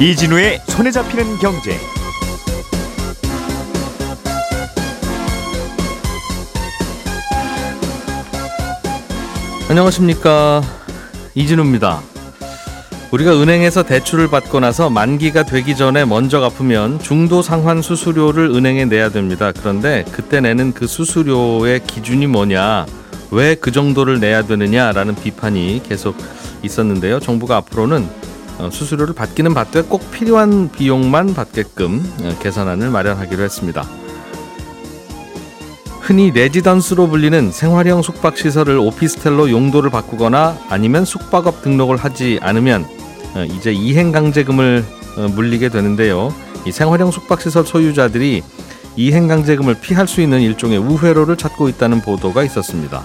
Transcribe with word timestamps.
이진우의 0.00 0.60
손에 0.66 0.90
잡히는 0.90 1.38
경제. 1.38 1.78
안녕하십니까 9.68 10.62
이진우입니다. 11.34 12.00
우리가 13.12 13.40
은행에서 13.40 13.84
대출을 13.84 14.28
받고 14.28 14.58
나서 14.60 14.90
만기가 14.90 15.44
되기 15.44 15.76
전에 15.76 16.04
먼저 16.04 16.40
갚으면 16.40 16.98
중도 16.98 17.42
상환 17.42 17.80
수수료를 17.80 18.50
은행에 18.50 18.86
내야 18.86 19.08
됩니다. 19.10 19.52
그런데 19.52 20.04
그때 20.10 20.40
내는 20.40 20.72
그 20.72 20.88
수수료의 20.88 21.84
기준이 21.86 22.26
뭐냐, 22.26 22.86
왜 23.30 23.54
그 23.54 23.70
정도를 23.70 24.18
내야 24.18 24.42
되느냐라는 24.42 25.14
비판이 25.14 25.82
계속 25.88 26.16
있었는데요. 26.62 27.20
정부가 27.20 27.56
앞으로는 27.58 28.02
어, 28.02 28.23
수수료를 28.70 29.14
받기는 29.14 29.52
받되 29.54 29.82
꼭 29.82 30.10
필요한 30.10 30.70
비용만 30.70 31.34
받게끔 31.34 32.02
어, 32.22 32.36
계산안을 32.40 32.90
마련하기로 32.90 33.42
했습니다. 33.42 33.84
흔히 36.00 36.30
레지던스로 36.30 37.08
불리는 37.08 37.50
생활형 37.50 38.02
숙박시설을 38.02 38.78
오피스텔로 38.78 39.50
용도를 39.50 39.90
바꾸거나 39.90 40.58
아니면 40.68 41.04
숙박업 41.04 41.62
등록을 41.62 41.96
하지 41.96 42.38
않으면 42.42 42.84
어, 43.34 43.44
이제 43.44 43.72
이행강제금을 43.72 44.84
물리게 45.34 45.68
되는데요. 45.68 46.34
이 46.66 46.72
생활형 46.72 47.10
숙박시설 47.10 47.64
소유자들이 47.64 48.42
이행강제금을 48.96 49.76
피할 49.80 50.06
수 50.08 50.20
있는 50.20 50.40
일종의 50.40 50.78
우회로를 50.78 51.36
찾고 51.36 51.68
있다는 51.68 52.00
보도가 52.00 52.42
있었습니다. 52.44 53.02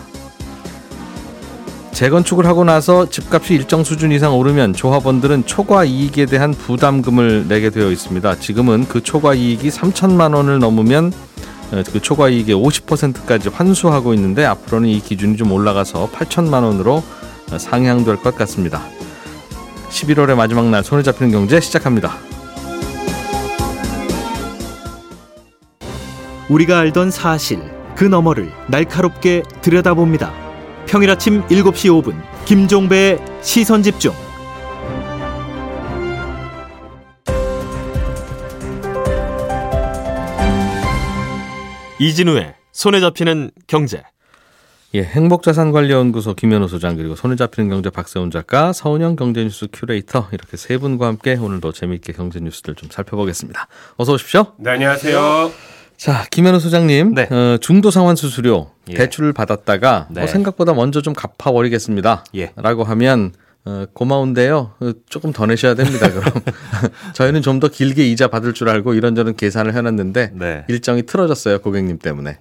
재건축을 2.00 2.46
하고 2.46 2.64
나서 2.64 3.10
집값이 3.10 3.54
일정 3.54 3.84
수준 3.84 4.14
이상 4.14 4.34
오르면 4.38 4.72
조합원들은 4.72 5.46
초과 5.46 5.84
이익에 5.84 6.28
대한 6.28 6.54
부담금을 6.54 7.50
내게 7.50 7.70
되어 7.70 7.92
있습니다. 7.92 8.40
지금은 8.40 8.88
그 8.88 9.04
초과 9.04 9.34
이익이 9.34 9.68
3천만 9.68 10.34
원을 10.34 10.60
넘으면 10.60 11.12
어, 11.74 11.84
그 11.92 12.02
초과 12.02 12.30
이익의 12.30 12.56
50%까지 12.56 13.50
환수하고 13.50 14.14
있는데 14.14 14.46
앞으로는 14.46 14.88
이 14.88 15.02
기준이 15.02 15.36
좀 15.36 15.52
올라가서 15.52 16.12
8천만 16.12 16.64
원으로 16.64 17.04
어, 17.52 17.58
상향될 17.58 18.22
것 18.22 18.34
같습니다. 18.34 18.82
11월의 19.90 20.36
마지막 20.36 20.70
날 20.70 20.86
손에 20.86 21.04
잡히는 21.04 21.34
경제 21.34 21.60
시작합니다. 21.60 22.14
우리가 26.48 26.80
알던 26.80 27.12
사실 27.12 27.60
그 27.96 28.06
너머를 28.06 28.54
날카롭게 28.70 29.44
들여다봅니다. 29.62 30.49
평일 30.90 31.12
아침 31.12 31.46
7시 31.46 32.02
5분 32.02 32.20
김종배의 32.46 33.20
시선 33.44 33.84
집중. 33.84 34.12
이진우의 42.00 42.56
손에 42.72 43.00
잡히는 43.02 43.52
경제. 43.68 44.02
예, 44.96 45.04
행복자산관리연구소 45.04 46.34
김현우 46.34 46.68
소장 46.68 46.96
그리고 46.96 47.16
손에 47.16 47.36
잡히는 47.36 47.70
경제 47.70 47.92
박세훈 47.92 48.32
작가, 48.32 48.74
서운영 48.74 49.16
경제뉴스 49.16 49.68
큐레이터 49.72 50.30
이렇게 50.32 50.58
세 50.58 50.80
분과 50.80 51.06
함께 51.06 51.36
오늘도 51.36 51.72
재미있게 51.72 52.14
경제 52.14 52.40
뉴스들 52.40 52.74
좀 52.74 52.90
살펴보겠습니다. 52.90 53.68
어서 53.98 54.14
오십시오. 54.14 54.54
네, 54.58 54.72
안녕하세요. 54.72 55.52
자, 56.00 56.26
김현우 56.32 56.62
소장님, 56.62 57.14
네. 57.14 57.24
어, 57.30 57.58
중도 57.60 57.92
상환 57.92 58.16
수수료 58.16 58.72
예. 58.88 58.94
대출을 58.94 59.34
받았다가 59.34 60.08
네. 60.10 60.24
어, 60.24 60.28
생각보다 60.28 60.74
먼저 60.74 61.02
좀 61.02 61.14
갚아버리겠습니다. 61.14 62.24
예. 62.38 62.54
라고 62.56 62.86
하면 62.86 63.34
어, 63.66 63.84
고마운데요. 63.94 64.72
어, 64.80 64.92
조금 65.10 65.34
더 65.34 65.46
내셔야 65.46 65.76
됩니다. 65.76 66.10
그럼 66.10 66.24
저희는 67.12 67.42
좀 67.42 67.60
더 67.60 67.68
길게 67.68 68.10
이자 68.10 68.30
받을 68.30 68.54
줄 68.54 68.70
알고 68.70 68.94
이런저런 68.94 69.36
계산을 69.36 69.76
해놨는데 69.76 70.32
네. 70.36 70.64
일정이 70.70 71.04
틀어졌어요 71.04 71.60
고객님 71.60 72.00
때문에. 72.00 72.38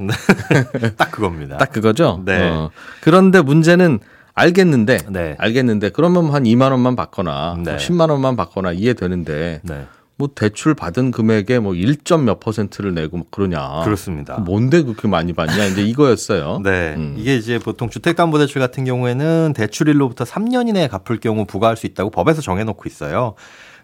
딱 0.97 1.11
그겁니다. 1.11 1.57
딱 1.59 1.73
그거죠. 1.73 2.23
네. 2.25 2.49
어, 2.49 2.71
그런데 3.01 3.41
문제는 3.41 3.99
알겠는데, 4.35 4.99
네. 5.11 5.35
알겠는데 5.37 5.89
그러면 5.89 6.33
한 6.33 6.45
2만 6.45 6.71
원만 6.71 6.95
받거나 6.95 7.57
네. 7.65 7.73
뭐 7.73 7.77
10만 7.77 8.09
원만 8.09 8.37
받거나 8.37 8.71
이해되는데 8.71 9.63
네. 9.65 9.87
뭐 10.19 10.29
대출 10.35 10.75
받은 10.75 11.13
금액의 11.13 11.61
뭐 11.61 11.73
1점 11.75 12.23
몇 12.23 12.41
퍼센트를 12.41 12.93
내고 12.93 13.19
막 13.19 13.31
그러냐. 13.31 13.83
그렇습니다. 13.85 14.39
뭔데 14.39 14.83
그렇게 14.83 15.07
많이 15.07 15.33
받냐 15.33 15.65
이제 15.67 15.83
이거였어요. 15.83 16.61
네. 16.65 16.95
음. 16.97 17.15
이게 17.17 17.37
이제 17.37 17.59
보통 17.61 17.89
주택담보대출 17.89 18.61
같은 18.61 18.85
경우에는 18.85 19.53
대출일로부터 19.55 20.25
3년 20.25 20.69
이내에 20.69 20.89
갚을 20.89 21.21
경우 21.21 21.45
부과할 21.47 21.77
수 21.77 21.87
있다고 21.87 22.11
법에서 22.11 22.43
정해놓고 22.43 22.83
있어요. 22.89 23.35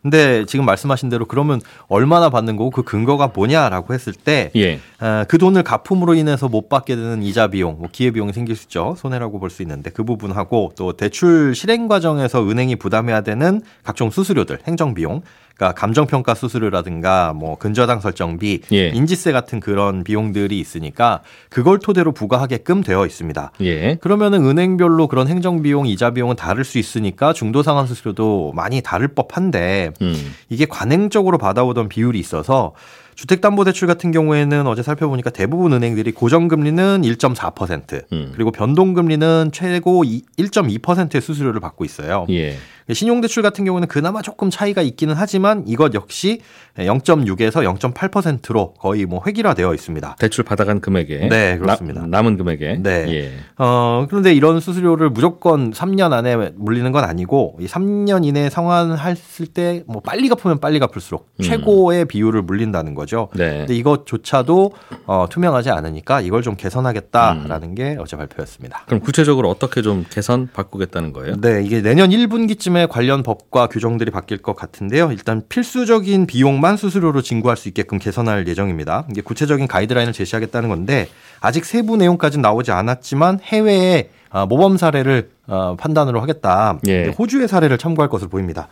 근데 0.03 0.45
지금 0.45 0.67
말씀하신 0.67 1.09
대로 1.09 1.25
그러면 1.25 1.63
얼마나 1.89 2.29
받는 2.29 2.57
거고 2.57 2.71
그 2.71 2.83
근거가 2.83 3.31
뭐냐라고 3.35 3.95
했을 3.95 4.13
때 4.13 4.51
예. 4.55 4.79
아, 4.99 5.25
그 5.29 5.39
돈을 5.39 5.63
갚음으로 5.63 6.13
인해서 6.15 6.47
못 6.49 6.69
받게 6.69 6.95
되는 6.95 7.23
이자 7.23 7.47
비용, 7.47 7.79
뭐 7.79 7.89
기회 7.91 8.11
비용이 8.11 8.35
생길 8.35 8.55
수 8.55 8.65
있죠. 8.65 8.97
손해라고 8.99 9.39
볼 9.39 9.49
수 9.49 9.63
있는데 9.63 9.89
그 9.91 10.05
부분하고 10.05 10.73
또 10.77 10.93
대출 10.93 11.55
실행 11.55 11.89
과정에서 11.89 12.47
은행이 12.47 12.77
부담해야 12.77 13.23
되는 13.23 13.63
각종 13.83 14.11
수수료들, 14.11 14.59
행정 14.67 14.93
비용, 14.93 15.23
그러니까 15.57 15.79
감정 15.79 16.07
평가 16.07 16.35
수수료라든가 16.35 17.33
뭐 17.33 17.57
근저당 17.57 18.01
설정비, 18.01 18.61
예. 18.73 18.89
인지세 18.89 19.33
같은 19.33 19.61
그런 19.61 20.03
비용들이 20.05 20.59
있으니까 20.59 21.21
그걸 21.49 21.79
토대로 21.79 22.13
부과하게끔 22.13 22.83
되어 22.83 23.07
있습니다. 23.07 23.53
예. 23.61 23.95
그러면은 23.97 24.45
은행별로 24.45 25.07
그런 25.07 25.29
행정 25.29 25.63
비용, 25.63 25.87
이자 25.87 26.11
비용은 26.11 26.37
다를 26.37 26.65
수 26.65 26.79
있으니까 26.79 27.33
중도 27.33 27.63
상환 27.63 27.87
수수료도 27.87 28.53
많이 28.55 28.81
다를 28.81 29.09
법한데 29.09 29.93
음. 30.03 30.35
이게 30.49 30.65
관행적으로 30.67 31.39
받아오던 31.39 31.89
비율이 31.89 32.19
있어서 32.19 32.73
주택담보대출 33.15 33.87
같은 33.87 34.11
경우에는 34.11 34.67
어제 34.67 34.83
살펴보니까 34.83 35.31
대부분 35.31 35.73
은행들이 35.73 36.11
고정금리는 36.13 37.03
1.4% 37.03 38.13
음. 38.13 38.33
그리고 38.35 38.51
변동금리는 38.51 39.51
최고 39.53 40.03
1.2%의 40.03 41.21
수수료를 41.21 41.61
받고 41.61 41.85
있어요. 41.85 42.27
예. 42.31 42.57
신용대출 42.93 43.43
같은 43.43 43.65
경우는 43.65 43.89
그나마 43.89 44.21
조금 44.23 44.51
차이가 44.51 44.83
있기는 44.83 45.15
하지만 45.17 45.65
이것 45.67 45.95
역시 45.95 46.41
0.6에서 46.77 47.63
0.8%로 47.79 48.75
거의 48.75 49.07
뭐 49.07 49.23
획일화되어 49.27 49.73
있습니다. 49.75 50.17
대출 50.19 50.45
받아간 50.45 50.81
금액에 50.81 51.29
네, 51.29 51.57
그렇습니다. 51.59 52.03
나, 52.03 52.07
남은 52.09 52.37
금액에 52.37 52.79
네. 52.83 53.07
예. 53.09 53.33
어, 53.59 54.07
그런데 54.09 54.35
이런 54.35 54.61
수수료를 54.61 55.11
무조건 55.11 55.73
3년 55.73 56.13
안에 56.13 56.51
물리는 56.57 56.91
건 56.93 57.05
아니고 57.05 57.59
이 57.61 57.67
3년 57.67 58.25
이내에 58.25 58.51
상환했을 58.51 59.47
때 59.47 59.85
뭐 59.87 60.01
빨리 60.01 60.29
갚으면 60.29 60.59
빨리 60.61 60.79
갚을수록 60.79 61.29
음. 61.39 61.43
최고의 61.43 62.07
비율을 62.07 62.43
물린다는 62.43 62.95
거죠. 62.95 63.29
네. 63.35 63.59
근데 63.59 63.75
이것조차도 63.77 64.73
어, 65.07 65.27
투명하지 65.31 65.71
않으니까 65.71 66.21
이걸 66.21 66.43
좀 66.43 66.57
개선하겠다라는 66.57 67.69
음. 67.71 67.75
게 67.75 67.97
어제 68.01 68.17
발표였습니다. 68.17 68.85
그럼 68.87 69.01
구체적으로 69.01 69.49
어떻게 69.51 69.83
좀 69.83 70.05
개선 70.11 70.49
바꾸겠다는 70.53 71.13
거예요? 71.13 71.41
네, 71.41 71.63
이게 71.65 71.81
내년 71.83 72.11
1분기쯤 72.11 72.74
에 72.77 72.87
관련 72.87 73.23
법과 73.23 73.69
규정들이 73.69 74.11
바뀔 74.11 74.39
것 74.39 74.57
같은데요. 74.57 75.13
일단 75.13 75.43
필수적인 75.49 76.27
비용만 76.27 76.77
수수료로 76.77 77.23
징구할 77.23 77.57
수 77.57 77.69
있게끔 77.69 77.99
개선할 77.99 78.49
예정입니다. 78.49 79.07
이게 79.11 79.21
구체적인 79.21 79.69
가이드라인을 79.69 80.13
제시하겠다는 80.13 80.69
건데 80.69 81.09
아직 81.41 81.65
세부 81.65 81.97
내용까지는 81.97 82.43
나오지 82.43 82.73
않았지만 82.73 83.41
해외에 83.43 84.11
아, 84.31 84.47
모범 84.47 84.77
사례를 84.77 85.31
어, 85.47 85.77
판단으로 85.77 86.21
하겠다. 86.21 86.81
예. 86.89 87.07
호주의 87.19 87.47
사례를 87.47 87.79
참고할 87.79 88.09
것으로 88.09 88.29
보입니다. 88.31 88.69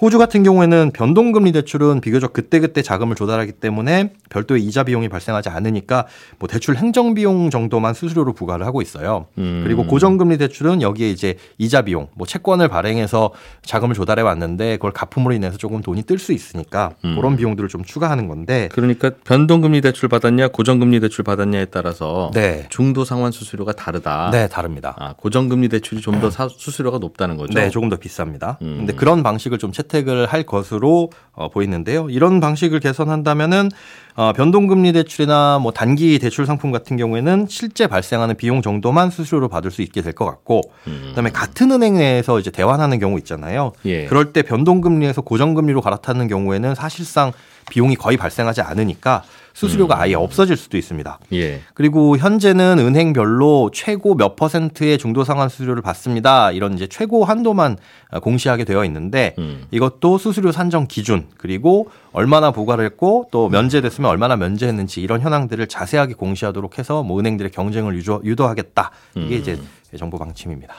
호주 0.00 0.16
같은 0.16 0.44
경우에는 0.44 0.92
변동금리 0.94 1.50
대출은 1.50 2.00
비교적 2.00 2.32
그때그때 2.32 2.82
자금을 2.82 3.16
조달하기 3.16 3.50
때문에 3.52 4.12
별도의 4.30 4.62
이자 4.62 4.84
비용이 4.84 5.08
발생하지 5.08 5.48
않으니까 5.48 6.06
뭐 6.38 6.48
대출 6.48 6.76
행정 6.76 7.14
비용 7.14 7.50
정도만 7.50 7.94
수수료로 7.94 8.32
부과를 8.32 8.64
하고 8.64 8.80
있어요. 8.80 9.26
음. 9.38 9.62
그리고 9.64 9.86
고정금리 9.88 10.38
대출은 10.38 10.82
여기에 10.82 11.10
이제 11.10 11.34
이자 11.58 11.82
비용, 11.82 12.06
뭐 12.14 12.28
채권을 12.28 12.68
발행해서 12.68 13.32
자금을 13.62 13.96
조달해 13.96 14.22
왔는데 14.22 14.76
그걸 14.76 14.92
갚음으로 14.92 15.34
인해서 15.34 15.56
조금 15.56 15.80
돈이 15.82 16.04
뜰 16.04 16.18
수 16.18 16.32
있으니까 16.32 16.90
음. 17.04 17.16
그런 17.16 17.36
비용들을 17.36 17.68
좀 17.68 17.82
추가하는 17.84 18.28
건데 18.28 18.68
그러니까 18.72 19.10
변동금리 19.24 19.80
대출 19.80 20.08
받았냐 20.08 20.48
고정금리 20.48 21.00
대출 21.00 21.24
받았냐에 21.24 21.66
따라서 21.66 22.30
네. 22.34 22.66
중도 22.70 23.04
상환 23.04 23.32
수수료가 23.32 23.72
다르다. 23.72 24.30
네, 24.32 24.46
다릅니다. 24.48 24.94
아, 24.98 25.14
고정금리 25.16 25.68
대출이 25.68 26.00
좀 26.02 26.18
더 26.20 26.30
수수료가 26.30 26.98
높다는 26.98 27.36
거죠. 27.36 27.54
네, 27.54 27.70
조금 27.70 27.88
더 27.88 27.96
비쌉니다. 27.96 28.60
음. 28.62 28.78
근데 28.78 28.92
그런 28.92 29.22
방식을 29.22 29.58
좀 29.58 29.70
채택 29.70 29.87
을 29.94 30.26
할 30.26 30.42
것으로 30.42 31.10
어, 31.32 31.48
보이는데요. 31.48 32.10
이런 32.10 32.40
방식을 32.40 32.80
개선한다면은 32.80 33.70
어, 34.18 34.32
변동금리 34.32 34.92
대출이나 34.94 35.60
뭐 35.60 35.70
단기 35.70 36.18
대출 36.18 36.44
상품 36.44 36.72
같은 36.72 36.96
경우에는 36.96 37.46
실제 37.48 37.86
발생하는 37.86 38.36
비용 38.36 38.62
정도만 38.62 39.10
수수료로 39.10 39.46
받을 39.46 39.70
수 39.70 39.80
있게 39.80 40.02
될 40.02 40.12
것 40.12 40.24
같고, 40.24 40.62
그다음에 41.10 41.30
같은 41.30 41.70
은행 41.70 41.94
내에서 41.94 42.40
이제 42.40 42.50
대환하는 42.50 42.98
경우 42.98 43.16
있잖아요. 43.18 43.70
예. 43.84 44.06
그럴 44.06 44.32
때 44.32 44.42
변동금리에서 44.42 45.20
고정금리로 45.20 45.82
갈아타는 45.82 46.26
경우에는 46.26 46.74
사실상 46.74 47.30
비용이 47.70 47.94
거의 47.94 48.16
발생하지 48.16 48.62
않으니까 48.62 49.22
수수료가 49.52 50.00
아예 50.00 50.14
없어질 50.14 50.56
수도 50.56 50.76
있습니다. 50.76 51.18
예. 51.34 51.60
그리고 51.74 52.16
현재는 52.16 52.78
은행별로 52.78 53.70
최고 53.74 54.14
몇 54.14 54.36
퍼센트의 54.36 54.98
중도 54.98 55.24
상환 55.24 55.48
수수료를 55.48 55.82
받습니다. 55.82 56.52
이런 56.52 56.74
이제 56.74 56.86
최고 56.86 57.24
한도만 57.24 57.76
공시하게 58.22 58.64
되어 58.64 58.84
있는데 58.84 59.34
음. 59.38 59.66
이것도 59.72 60.18
수수료 60.18 60.52
산정 60.52 60.86
기준 60.88 61.26
그리고 61.36 61.90
얼마나 62.12 62.52
부과를 62.52 62.84
했고 62.84 63.26
또 63.32 63.48
면제됐으면 63.48 64.07
얼마나 64.08 64.36
면제했는지 64.36 65.00
이런 65.00 65.20
현황들을 65.20 65.66
자세하게 65.68 66.14
공시하도록 66.14 66.78
해서 66.78 67.02
뭐 67.02 67.18
은행들의 67.20 67.50
경쟁을 67.52 67.94
유도, 67.96 68.20
유도하겠다. 68.24 68.90
이게 69.16 69.36
음. 69.36 69.40
이제 69.40 69.58
정부 69.98 70.18
방침입니다. 70.18 70.74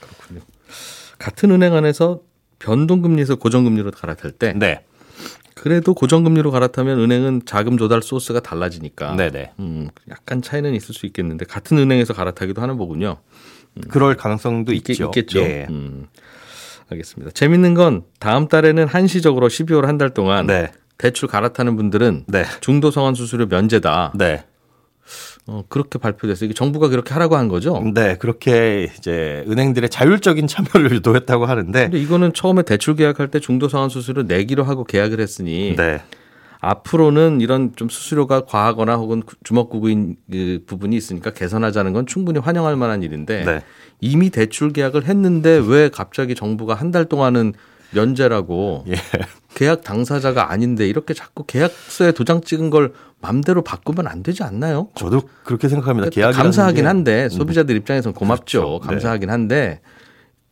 그렇군요. 0.00 0.40
같은 1.18 1.50
은행 1.50 1.74
안에서 1.74 2.20
변동금리에서 2.58 3.36
고정금리로 3.36 3.90
갈아탈 3.92 4.32
때 4.32 4.52
네. 4.56 4.84
그래도 5.54 5.94
고정금리로 5.94 6.50
갈아타면 6.50 6.98
은행은 6.98 7.42
자금 7.46 7.76
조달 7.78 8.02
소스가 8.02 8.40
달라지니까 8.40 9.14
네네. 9.16 9.52
음, 9.60 9.88
약간 10.10 10.42
차이는 10.42 10.74
있을 10.74 10.94
수 10.94 11.06
있겠는데 11.06 11.44
같은 11.44 11.78
은행에서 11.78 12.14
갈아타기도 12.14 12.60
하는 12.62 12.76
거군요. 12.78 13.18
그럴 13.88 14.16
가능성도 14.16 14.72
있겠, 14.72 14.94
있죠. 14.94 15.04
있겠죠. 15.06 15.40
예. 15.40 15.66
음, 15.70 16.06
알겠습니다. 16.90 17.32
재밌는 17.32 17.74
건 17.74 18.02
다음 18.18 18.48
달에는 18.48 18.86
한시적으로 18.86 19.48
12월 19.48 19.82
한 19.82 19.98
달 19.98 20.10
동안 20.10 20.46
네. 20.46 20.72
대출 21.02 21.28
갈아타는 21.28 21.74
분들은 21.76 22.24
네. 22.28 22.44
중도 22.60 22.92
성환 22.92 23.14
수수료 23.16 23.46
면제다. 23.46 24.12
네. 24.14 24.44
어, 25.48 25.64
그렇게 25.68 25.98
발표됐어요. 25.98 26.46
이게 26.46 26.54
정부가 26.54 26.86
그렇게 26.86 27.12
하라고 27.14 27.36
한 27.36 27.48
거죠. 27.48 27.82
네. 27.92 28.16
그렇게 28.18 28.88
이제 28.96 29.44
은행들의 29.48 29.90
자율적인 29.90 30.46
참여를 30.46 30.92
유도했다고 30.94 31.46
하는데 31.46 31.82
근데 31.82 31.98
이거는 31.98 32.32
처음에 32.34 32.62
대출 32.62 32.94
계약할 32.94 33.28
때 33.32 33.40
중도 33.40 33.68
상환 33.68 33.88
수수료 33.88 34.22
내기로 34.22 34.62
하고 34.62 34.84
계약을 34.84 35.18
했으니 35.18 35.74
네. 35.76 36.00
앞으로는 36.60 37.40
이런 37.40 37.72
좀 37.74 37.88
수수료가 37.88 38.44
과하거나 38.44 38.94
혹은 38.94 39.24
주먹구구인 39.42 40.14
그 40.30 40.60
부분이 40.68 40.94
있으니까 40.94 41.32
개선하자는 41.32 41.92
건 41.92 42.06
충분히 42.06 42.38
환영할 42.38 42.76
만한 42.76 43.02
일인데 43.02 43.44
네. 43.44 43.60
이미 44.00 44.30
대출 44.30 44.72
계약을 44.72 45.06
했는데 45.06 45.60
왜 45.66 45.88
갑자기 45.88 46.36
정부가 46.36 46.74
한 46.74 46.92
달 46.92 47.06
동안은 47.06 47.54
면제라고 47.90 48.84
예. 48.88 48.94
계약 49.54 49.82
당사자가 49.82 50.50
아닌데 50.50 50.86
이렇게 50.88 51.14
자꾸 51.14 51.44
계약서에 51.44 52.12
도장 52.12 52.42
찍은 52.42 52.70
걸 52.70 52.92
맘대로 53.20 53.62
바꾸면 53.62 54.06
안 54.08 54.22
되지 54.22 54.42
않나요? 54.42 54.88
저도 54.94 55.22
그렇게 55.44 55.68
생각합니다. 55.68 56.10
계약이 56.10 56.36
감사하긴 56.36 56.86
한데 56.86 57.28
소비자들 57.28 57.76
입장에서는 57.76 58.14
고맙죠. 58.14 58.60
그렇죠. 58.60 58.80
네. 58.80 58.86
감사하긴 58.88 59.30
한데 59.30 59.80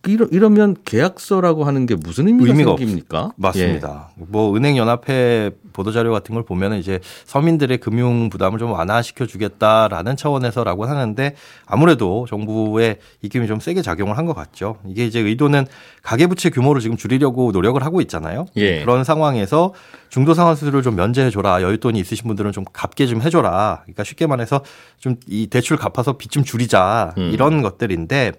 이러, 0.06 0.26
이러면 0.30 0.76
계약서라고 0.86 1.64
하는 1.64 1.84
게 1.84 1.94
무슨 1.94 2.26
의미가, 2.26 2.50
의미가 2.50 2.76
생깁니까? 2.78 3.32
맞습니다. 3.36 4.08
뭐 4.16 4.56
은행 4.56 4.78
연합회 4.78 5.50
보도 5.74 5.92
자료 5.92 6.10
같은 6.10 6.34
걸 6.34 6.42
보면은 6.42 6.78
이제 6.78 7.00
서민들의 7.26 7.78
금융 7.78 8.30
부담을 8.30 8.58
좀 8.58 8.72
완화시켜 8.72 9.26
주겠다라는 9.26 10.16
차원에서라고 10.16 10.86
하는데 10.86 11.34
아무래도 11.66 12.26
정부의 12.28 12.96
입김이 13.22 13.46
좀 13.46 13.60
세게 13.60 13.82
작용을 13.82 14.16
한 14.16 14.24
것 14.26 14.34
같죠. 14.34 14.76
이게 14.86 15.04
이제 15.06 15.18
의도는 15.20 15.66
가계 16.02 16.26
부채 16.28 16.48
규모를 16.50 16.80
지금 16.80 16.96
줄이려고 16.96 17.50
노력을 17.52 17.82
하고 17.84 18.00
있잖아요. 18.00 18.46
예. 18.56 18.80
그런 18.80 19.02
상황에서 19.04 19.74
중도 20.08 20.34
상환 20.34 20.54
수수료를 20.56 20.82
좀 20.82 20.94
면제해 20.96 21.30
줘라. 21.30 21.58
여윳돈이 21.60 21.96
있으신 21.96 22.26
분들은 22.26 22.52
좀 22.52 22.64
갚게 22.72 23.06
좀 23.06 23.20
해줘라. 23.22 23.80
그러니까 23.84 24.04
쉽게 24.04 24.26
말해서 24.26 24.62
좀 24.98 25.16
이 25.26 25.46
대출 25.48 25.76
갚아서 25.76 26.14
빚 26.14 26.30
좀 26.30 26.44
줄이자 26.44 27.12
음. 27.18 27.30
이런 27.32 27.60
것들인데 27.62 28.32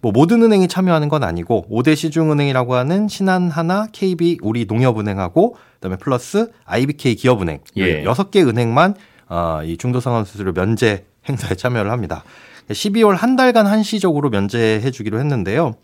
뭐 0.00 0.12
모든 0.12 0.42
은행이 0.42 0.68
참여하는 0.68 1.01
건 1.08 1.24
아니고 1.24 1.66
5대 1.70 1.96
시중은행이라고 1.96 2.74
하는 2.74 3.08
신한 3.08 3.50
하나, 3.50 3.86
KB, 3.92 4.38
우리 4.42 4.64
농협은행하고 4.66 5.56
그다음에 5.74 5.96
플러스 5.96 6.50
IBK 6.64 7.16
기업은행 7.16 7.60
예. 7.76 8.04
여섯 8.04 8.30
개 8.30 8.42
은행만 8.42 8.94
어, 9.28 9.60
이 9.64 9.76
중도 9.76 10.00
상환 10.00 10.24
수수료 10.24 10.52
면제 10.52 11.04
행사에 11.28 11.54
참여를 11.54 11.90
합니다. 11.90 12.24
12월 12.68 13.16
한 13.16 13.36
달간 13.36 13.66
한시적으로 13.66 14.30
면제해 14.30 14.90
주기로 14.90 15.18
했는데요. 15.18 15.74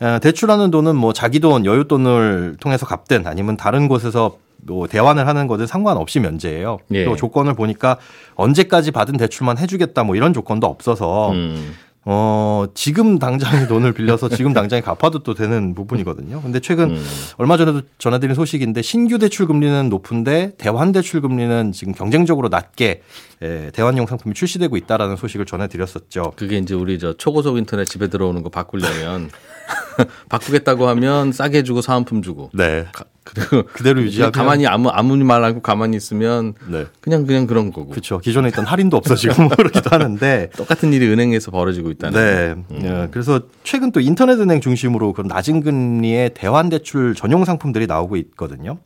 어, 0.00 0.18
대출하는 0.20 0.70
돈은 0.70 0.96
뭐 0.96 1.12
자기 1.12 1.40
돈, 1.40 1.62
여윳돈을 1.62 2.60
통해서 2.60 2.86
갚든 2.86 3.26
아니면 3.26 3.56
다른 3.56 3.88
곳에서 3.88 4.36
뭐 4.62 4.86
대환을 4.86 5.26
하는 5.26 5.46
거든 5.46 5.66
상관없이 5.66 6.20
면제예요. 6.20 6.78
예. 6.92 7.04
또 7.04 7.16
조건을 7.16 7.54
보니까 7.54 7.98
언제까지 8.34 8.90
받은 8.90 9.16
대출만 9.16 9.58
해주겠다 9.58 10.02
뭐 10.04 10.16
이런 10.16 10.32
조건도 10.32 10.66
없어서 10.66 11.30
음. 11.30 11.74
어 12.08 12.66
지금 12.74 13.18
당장에 13.18 13.66
돈을 13.66 13.92
빌려서 13.92 14.28
지금 14.28 14.52
당장에 14.52 14.80
갚아도 14.80 15.24
또 15.24 15.34
되는 15.34 15.74
부분이거든요. 15.74 16.40
근데 16.40 16.60
최근 16.60 16.90
음. 16.90 17.04
얼마 17.36 17.56
전에도 17.56 17.82
전해드린 17.98 18.36
소식인데 18.36 18.80
신규 18.80 19.18
대출 19.18 19.48
금리는 19.48 19.88
높은데 19.88 20.52
대환 20.56 20.92
대출 20.92 21.20
금리는 21.20 21.72
지금 21.72 21.92
경쟁적으로 21.92 22.48
낮게 22.48 23.02
예, 23.42 23.70
대환용 23.74 24.06
상품이 24.06 24.34
출시되고 24.36 24.76
있다라는 24.76 25.16
소식을 25.16 25.46
전해드렸었죠. 25.46 26.32
그게 26.36 26.58
이제 26.58 26.74
우리 26.74 27.00
저 27.00 27.12
초고속 27.12 27.58
인터넷 27.58 27.84
집에 27.86 28.06
들어오는 28.06 28.40
거 28.44 28.50
바꾸려면 28.50 29.28
바꾸겠다고 30.30 30.86
하면 30.88 31.32
싸게 31.32 31.64
주고 31.64 31.80
사은품 31.82 32.22
주고 32.22 32.50
네. 32.54 32.86
가- 32.92 33.04
그리고 33.26 33.64
그대로 33.72 34.00
유지하면 34.00 34.32
가만히 34.32 34.66
아무 34.66 34.88
아무 34.88 35.16
말안 35.16 35.50
하고 35.50 35.60
가만히 35.60 35.96
있으면 35.96 36.54
네. 36.68 36.86
그냥 37.00 37.26
그냥 37.26 37.46
그런 37.46 37.72
거고 37.72 37.90
그렇죠. 37.90 38.18
기존에 38.18 38.48
있던 38.48 38.64
할인도 38.64 38.96
없어지고 38.96 39.42
뭐 39.42 39.48
그러기도 39.56 39.90
하는데 39.90 40.50
똑같은 40.56 40.92
일이 40.92 41.08
은행에서 41.08 41.50
벌어지고 41.50 41.90
있다는. 41.90 42.64
네. 42.68 42.84
예, 42.84 43.08
그래서 43.10 43.40
최근 43.64 43.90
또 43.90 44.00
인터넷 44.00 44.38
은행 44.38 44.60
중심으로 44.60 45.12
그런 45.12 45.26
낮은 45.28 45.62
금리의 45.62 46.30
대환 46.34 46.68
대출 46.68 47.14
전용 47.14 47.44
상품들이 47.44 47.86
나오고 47.86 48.16
있거든요. 48.16 48.78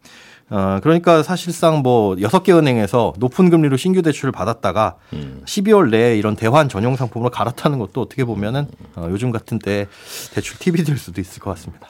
어, 0.49 0.81
그러니까 0.83 1.23
사실상 1.23 1.79
뭐 1.79 2.17
여섯 2.21 2.43
개 2.43 2.53
은행에서 2.53 3.15
높은 3.19 3.51
금리로 3.51 3.77
신규 3.77 4.03
대출을 4.03 4.33
받았다가 4.33 4.97
음. 5.13 5.43
12월 5.45 5.91
내에 5.91 6.19
이런 6.19 6.35
대환 6.35 6.69
전용 6.69 6.97
상품으로 6.97 7.31
갈아타는 7.31 7.79
것도 7.79 8.01
어떻게 8.01 8.25
보면은 8.25 8.67
어, 8.97 9.07
요즘 9.11 9.31
같은 9.31 9.61
때 9.61 9.87
대출 10.35 10.59
팁이 10.59 10.79
될 10.79 10.99
수도 10.99 11.21
있을 11.21 11.41
것 11.41 11.51
같습니다. 11.51 11.87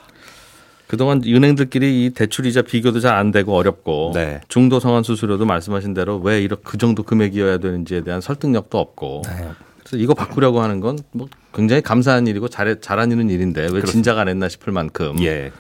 그동안 0.91 1.23
은행들끼리 1.25 2.05
이 2.05 2.11
대출 2.11 2.47
이자 2.47 2.63
비교도 2.63 2.99
잘 2.99 3.15
안 3.21 3.31
되고 3.31 3.55
어렵고 3.55 4.11
네. 4.13 4.41
중도 4.49 4.81
성환 4.81 5.05
수수료도 5.05 5.45
말씀하신 5.47 5.95
대로 5.95 6.19
왜 6.19 6.43
이렇게 6.43 6.63
그 6.65 6.79
정도 6.79 7.05
금액이어야 7.05 7.59
되는지에 7.59 8.01
대한 8.01 8.21
설득력도 8.21 8.77
없고 8.77 9.23
네. 9.25 9.51
그래서 9.79 9.97
이거 9.99 10.15
바꾸려고 10.15 10.61
하는 10.63 10.81
건 10.81 10.99
뭐 11.13 11.29
굉장히 11.55 11.81
감사한 11.81 12.27
일이고 12.27 12.49
잘 12.49 12.81
잘하는 12.81 13.31
일인데 13.31 13.61
왜 13.63 13.69
그렇습니다. 13.69 13.93
진작 13.93 14.19
안 14.19 14.27
했나 14.29 14.49
싶을 14.49 14.73
만큼 14.73 15.17
예. 15.23 15.53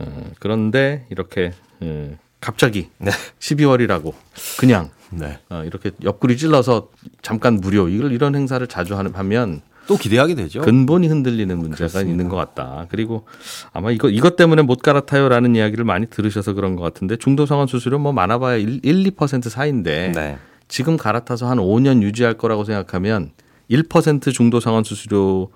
어, 0.00 0.30
그런데 0.40 1.06
이렇게 1.10 1.52
예, 1.84 2.16
갑자기 2.40 2.88
네. 2.98 3.12
12월이라고 3.38 4.12
그냥 4.58 4.90
네. 5.10 5.38
어, 5.50 5.62
이렇게 5.64 5.92
옆구리 6.02 6.36
찔러서 6.36 6.88
잠깐 7.22 7.54
무료 7.60 7.88
이걸 7.88 8.10
이런 8.10 8.34
행사를 8.34 8.64
자주 8.66 8.96
하면 8.96 9.60
또 9.88 9.96
기대하게 9.96 10.34
되죠. 10.36 10.60
근본이 10.60 11.08
흔들리는 11.08 11.58
문제가 11.58 12.02
있는 12.02 12.28
것 12.28 12.36
같다. 12.36 12.86
그리고 12.90 13.24
아마 13.72 13.90
이거 13.90 14.08
이것 14.10 14.36
때문에 14.36 14.62
못 14.62 14.82
갈아타요라는 14.82 15.56
이야기를 15.56 15.84
많이 15.84 16.06
들으셔서 16.06 16.52
그런 16.52 16.76
것 16.76 16.82
같은데 16.82 17.16
중도 17.16 17.46
상환 17.46 17.66
수수료 17.66 17.98
뭐 17.98 18.12
많아봐야 18.12 18.56
1, 18.56 18.82
2% 18.82 19.48
사이인데 19.48 20.12
네. 20.14 20.38
지금 20.68 20.96
갈아타서 20.98 21.48
한 21.48 21.58
5년 21.58 22.02
유지할 22.02 22.34
거라고 22.34 22.64
생각하면 22.64 23.30
1% 23.70 24.32
중도 24.34 24.60
상환 24.60 24.84
수수료 24.84 25.50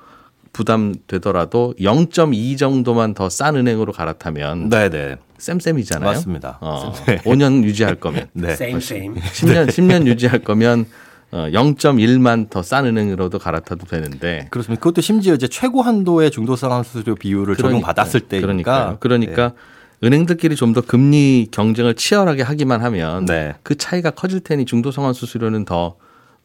부담되더라도 0.55 1.75
0.2 1.79 2.57
정도만 2.59 3.15
더 3.15 3.29
싼 3.29 3.57
은행으로 3.57 3.93
갈아타면 3.93 4.69
네, 4.71 4.89
네. 4.91 5.17
쌤쌤이잖아요. 5.39 6.09
맞습니다. 6.11 6.59
어, 6.61 6.93
네. 7.07 7.19
5년 7.19 7.65
유지할 7.65 7.97
거면 7.97 8.29
네. 8.35 8.53
same. 8.53 8.79
10년 8.81 9.67
10년 9.69 10.07
유지할 10.07 10.41
거면 10.41 10.81
어, 10.81 11.12
0.1만 11.33 12.51
더 12.51 12.63
싼 12.63 12.87
은행으로도 12.87 13.39
갈아타도 13.39 13.87
되는데 13.87 14.47
그렇습니다. 14.51 14.81
그것도 14.81 15.01
심지어 15.01 15.35
이제 15.35 15.49
최고 15.49 15.83
한도의 15.83 16.31
중도 16.31 16.57
상환 16.57 16.83
수수료 16.85 17.15
비율을 17.15 17.57
적용받았을 17.57 18.21
때니까. 18.21 18.47
그러니까 18.47 18.97
그러니까 19.01 19.53
은행들끼리 20.05 20.57
좀 20.57 20.73
더 20.75 20.81
금리 20.81 21.49
경쟁을 21.51 21.95
치열하게 21.95 22.43
하기만 22.43 22.83
하면 22.83 23.25
네. 23.27 23.55
그 23.63 23.77
차이가 23.77 24.11
커질 24.11 24.41
테니 24.41 24.65
중도 24.67 24.91
상환 24.91 25.13
수수료는 25.15 25.65
더 25.65 25.97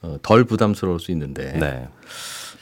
어, 0.01 0.17
덜 0.21 0.43
부담스러울 0.43 0.99
수 0.99 1.11
있는데 1.11 1.53
네. 1.53 1.59
네. 1.59 1.87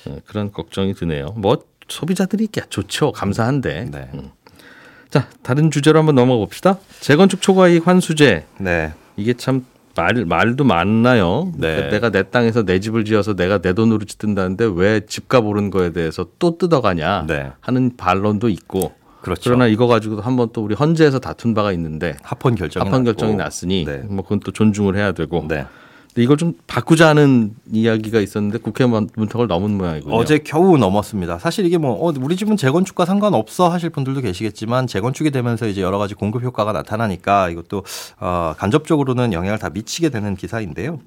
어, 0.08 0.18
그런 0.26 0.52
걱정이 0.52 0.94
드네요. 0.94 1.34
뭐 1.38 1.64
소비자들이 1.90 2.48
야 2.60 2.64
좋죠, 2.70 3.12
감사한데. 3.12 3.90
네. 3.92 4.10
음. 4.16 4.32
자 5.12 5.28
다른 5.44 5.70
주제로 5.70 6.00
한번 6.00 6.16
넘어가 6.16 6.44
봅시다. 6.46 6.78
재건축 7.02 7.42
초과이익 7.42 7.86
환수제 7.88 8.46
네. 8.60 8.94
이게 9.18 9.34
참 9.34 9.66
말, 9.96 10.26
말도 10.26 10.64
많나요? 10.64 11.52
네. 11.58 11.90
내가 11.90 12.10
내 12.10 12.24
땅에서 12.24 12.64
내 12.64 12.80
집을 12.80 13.06
지어서 13.06 13.34
내가 13.34 13.60
내 13.60 13.74
돈으로 13.74 14.06
짓든다는데 14.06 14.70
왜 14.76 15.02
집값 15.06 15.46
오른 15.46 15.70
거에 15.70 15.92
대해서 15.92 16.26
또 16.38 16.58
뜯어가냐 16.58 17.26
네. 17.28 17.52
하는 17.62 17.92
반론도 17.96 18.50
있고 18.50 18.94
그렇죠. 19.22 19.42
그러나 19.46 19.66
이거 19.68 19.88
가지고도 19.88 20.22
한번 20.22 20.50
또 20.54 20.64
우리 20.64 20.76
헌재에서 20.76 21.20
다툰 21.20 21.54
바가 21.56 21.72
있는데 21.72 22.16
합헌 22.22 22.56
결정이 22.56 22.84
합헌 22.84 23.04
났고. 23.04 23.18
결정이 23.18 23.36
났으니 23.36 23.86
네. 23.86 23.98
뭐 24.08 24.24
그건 24.24 24.40
또 24.42 24.52
존중을 24.52 24.96
해야 24.96 25.14
되고 25.14 25.44
네. 25.48 25.66
이걸 26.18 26.38
좀 26.38 26.54
바꾸자는 26.68 27.56
이야기가 27.74 28.22
있었는데 28.22 28.60
국회 28.60 28.86
문턱을 28.86 29.48
넘은 29.48 29.78
모양이군요. 29.78 30.16
어제 30.16 30.38
겨우 30.38 30.78
넘었습니다. 30.78 31.40
사실 31.40 31.66
이게 31.66 31.78
뭐 31.78 31.92
어, 31.92 32.14
우리 32.22 32.38
집은 32.38 32.56
재건축과 32.56 33.06
상관없어 33.06 33.68
하실 33.68 33.90
분들도 33.90 34.22
계시겠지만 34.22 34.88
재건축이 34.88 35.32
되면서 35.32 35.68
이제 35.68 35.82
여러 35.82 35.98
가지 35.98 36.14
공급 36.14 36.44
효과가 36.44 36.72
나타나니까 36.72 37.50
이것도 37.50 37.84
어, 38.20 38.54
간접적으로는 38.58 39.34
영향을 39.34 39.60
다 39.60 39.70
미치게 39.70 40.10
되는 40.10 40.36
기사인데요. 40.36 41.00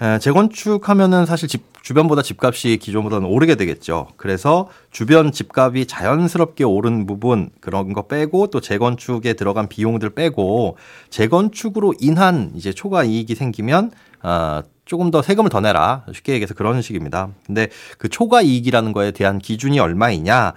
에, 0.00 0.18
재건축하면은 0.18 1.26
사실 1.26 1.48
집 1.48 1.76
주변보다 1.82 2.22
집값이 2.22 2.78
기존보다는 2.80 3.28
오르게 3.28 3.54
되겠죠. 3.54 4.08
그래서 4.16 4.68
주변 4.90 5.30
집값이 5.30 5.86
자연스럽게 5.86 6.64
오른 6.64 7.06
부분 7.06 7.50
그런 7.60 7.92
거 7.92 8.08
빼고 8.08 8.48
또 8.48 8.60
재건축에 8.60 9.34
들어간 9.34 9.68
비용들 9.68 10.10
빼고 10.10 10.78
재건축으로 11.10 11.94
인한 12.00 12.50
이제 12.56 12.72
초과 12.72 13.04
이익이 13.04 13.36
생기면 13.36 13.92
아, 14.28 14.64
조금 14.84 15.12
더 15.12 15.22
세금을 15.22 15.50
더 15.50 15.60
내라. 15.60 16.04
쉽게 16.12 16.32
얘기해서 16.32 16.54
그런 16.54 16.82
식입니다. 16.82 17.28
근데 17.46 17.68
그 17.96 18.08
초과 18.08 18.42
이익이라는 18.42 18.92
거에 18.92 19.12
대한 19.12 19.38
기준이 19.38 19.78
얼마이냐? 19.78 20.52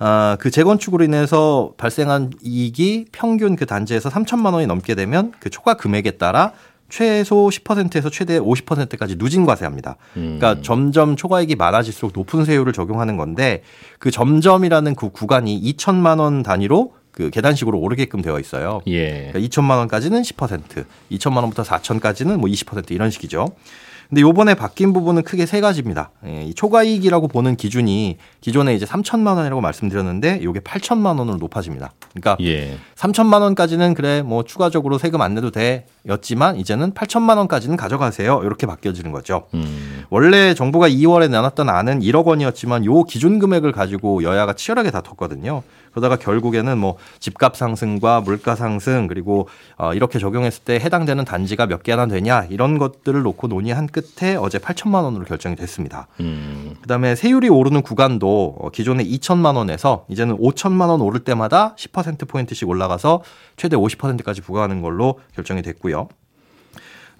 아, 0.00 0.36
그 0.40 0.50
재건축으로 0.50 1.04
인해서 1.04 1.72
발생한 1.76 2.32
이익이 2.42 3.06
평균 3.12 3.54
그 3.54 3.64
단지에서 3.64 4.10
3천만 4.10 4.54
원이 4.54 4.66
넘게 4.66 4.96
되면 4.96 5.32
그 5.38 5.50
초과 5.50 5.74
금액에 5.74 6.12
따라 6.12 6.52
최소 6.88 7.48
10%에서 7.48 8.10
최대 8.10 8.40
50%까지 8.40 9.16
누진 9.16 9.46
과세합니다. 9.46 9.96
음. 10.16 10.38
그러니까 10.38 10.60
점점 10.62 11.14
초과이익이 11.14 11.54
많아질수록 11.54 12.12
높은 12.12 12.44
세율을 12.44 12.72
적용하는 12.72 13.16
건데 13.16 13.62
그 14.00 14.10
점점이라는 14.10 14.96
그 14.96 15.10
구간이 15.10 15.62
2천만 15.62 16.18
원 16.18 16.42
단위로 16.42 16.92
그 17.12 17.30
계단식으로 17.30 17.78
오르게끔 17.78 18.22
되어 18.22 18.40
있어요. 18.40 18.80
예. 18.86 19.30
그러니까 19.30 19.38
2천만 19.40 19.76
원까지는 19.78 20.22
10%, 20.22 20.84
2천만 21.12 21.36
원부터 21.36 21.62
4천까지는 21.62 22.36
뭐 22.38 22.48
20% 22.48 22.90
이런 22.90 23.10
식이죠. 23.10 23.48
근데 24.12 24.20
요번에 24.20 24.52
바뀐 24.54 24.92
부분은 24.92 25.22
크게 25.22 25.46
세 25.46 25.62
가지입니다. 25.62 26.10
예, 26.26 26.42
이 26.42 26.52
초과이익이라고 26.52 27.28
보는 27.28 27.56
기준이 27.56 28.18
기존에 28.42 28.74
이제 28.74 28.84
3천만 28.84 29.36
원이라고 29.36 29.62
말씀드렸는데 29.62 30.42
요게 30.42 30.60
8천만 30.60 31.18
원으로 31.18 31.38
높아집니다. 31.38 31.92
그러니까 32.10 32.36
예. 32.44 32.76
3천만 32.94 33.40
원까지는 33.40 33.94
그래 33.94 34.20
뭐 34.20 34.44
추가적으로 34.44 34.98
세금 34.98 35.22
안 35.22 35.34
내도 35.34 35.50
돼였지만 35.50 36.56
이제는 36.56 36.92
8천만 36.92 37.38
원까지는 37.38 37.78
가져가세요. 37.78 38.42
이렇게 38.44 38.66
바뀌어지는 38.66 39.12
거죠. 39.12 39.46
음. 39.54 40.04
원래 40.10 40.52
정부가 40.52 40.90
2월에 40.90 41.30
내놨던 41.30 41.70
안은 41.70 42.00
1억 42.00 42.26
원이었지만 42.26 42.84
요 42.84 43.04
기준 43.04 43.38
금액을 43.38 43.72
가지고 43.72 44.24
여야가 44.24 44.52
치열하게 44.52 44.90
다퉜거든요. 44.90 45.62
그러다가 45.92 46.16
결국에는 46.16 46.76
뭐 46.78 46.96
집값 47.20 47.56
상승과 47.56 48.20
물가 48.22 48.56
상승 48.56 49.06
그리고 49.06 49.48
어 49.76 49.94
이렇게 49.94 50.18
적용했을 50.18 50.64
때 50.64 50.74
해당되는 50.74 51.24
단지가 51.24 51.66
몇 51.66 51.82
개나 51.82 52.06
되냐 52.06 52.46
이런 52.50 52.78
것들을 52.78 53.22
놓고 53.22 53.48
논의한 53.48 53.86
끝에 53.86 54.36
어제 54.36 54.58
8천만 54.58 55.04
원으로 55.04 55.24
결정이 55.24 55.56
됐습니다. 55.56 56.08
음. 56.20 56.76
그다음에 56.82 57.14
세율이 57.14 57.48
오르는 57.48 57.82
구간도 57.82 58.56
어, 58.58 58.70
기존에 58.70 59.04
2천만 59.04 59.56
원에서 59.56 60.04
이제는 60.08 60.38
5천만 60.38 60.88
원 60.88 61.00
오를 61.00 61.20
때마다 61.20 61.74
10% 61.76 62.28
포인트씩 62.28 62.68
올라가서 62.68 63.22
최대 63.56 63.76
50%까지 63.76 64.40
부과하는 64.40 64.82
걸로 64.82 65.20
결정이 65.34 65.62
됐고요. 65.62 66.08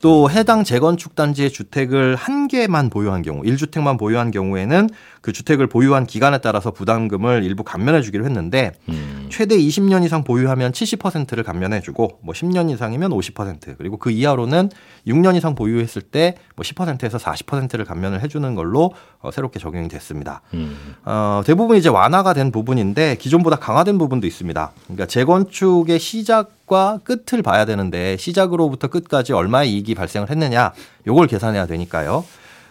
또 0.02 0.28
해당 0.28 0.64
재건축 0.64 1.14
단지의 1.14 1.52
주택을 1.52 2.16
한 2.16 2.48
개만 2.48 2.90
보유한 2.90 3.22
경우, 3.22 3.40
1주택만 3.42 4.00
보유한 4.00 4.32
경우에는 4.32 4.90
그 5.20 5.32
주택을 5.32 5.68
보유한 5.68 6.06
기간에 6.06 6.38
따라서 6.38 6.72
부담금을 6.72 7.44
일부 7.44 7.62
감면해 7.62 8.02
주기로 8.02 8.24
했는데 8.24 8.72
음. 8.88 9.28
최대 9.30 9.56
20년 9.56 10.04
이상 10.04 10.24
보유하면 10.24 10.72
70%를 10.72 11.44
감면해 11.44 11.80
주고 11.80 12.18
뭐 12.20 12.34
10년 12.34 12.68
이상이면 12.70 13.12
50% 13.12 13.78
그리고 13.78 13.96
그 13.96 14.10
이하로는 14.10 14.70
6년 15.06 15.36
이상 15.36 15.54
보유했을 15.54 16.02
때 16.02 16.34
뭐 16.56 16.62
10%에서 16.62 17.18
40%를 17.18 17.84
감면을 17.84 18.22
해 18.22 18.28
주는 18.28 18.54
걸로 18.54 18.94
어, 19.20 19.30
새롭게 19.30 19.58
적용이 19.58 19.88
됐습니다. 19.88 20.42
음. 20.54 20.94
어, 21.04 21.42
대부분 21.44 21.76
이제 21.76 21.88
완화가 21.88 22.34
된 22.34 22.52
부분인데 22.52 23.16
기존보다 23.16 23.56
강화된 23.56 23.98
부분도 23.98 24.26
있습니다. 24.26 24.72
그러니까 24.84 25.06
재건축의 25.06 25.98
시작 25.98 26.50
과 26.72 27.00
끝을 27.04 27.42
봐야 27.42 27.66
되는데 27.66 28.16
시작으로부터 28.16 28.88
끝까지 28.88 29.34
얼마의 29.34 29.74
이익이 29.74 29.94
발생을 29.94 30.30
했느냐 30.30 30.72
요걸 31.06 31.26
계산해야 31.26 31.66
되니까요. 31.66 32.24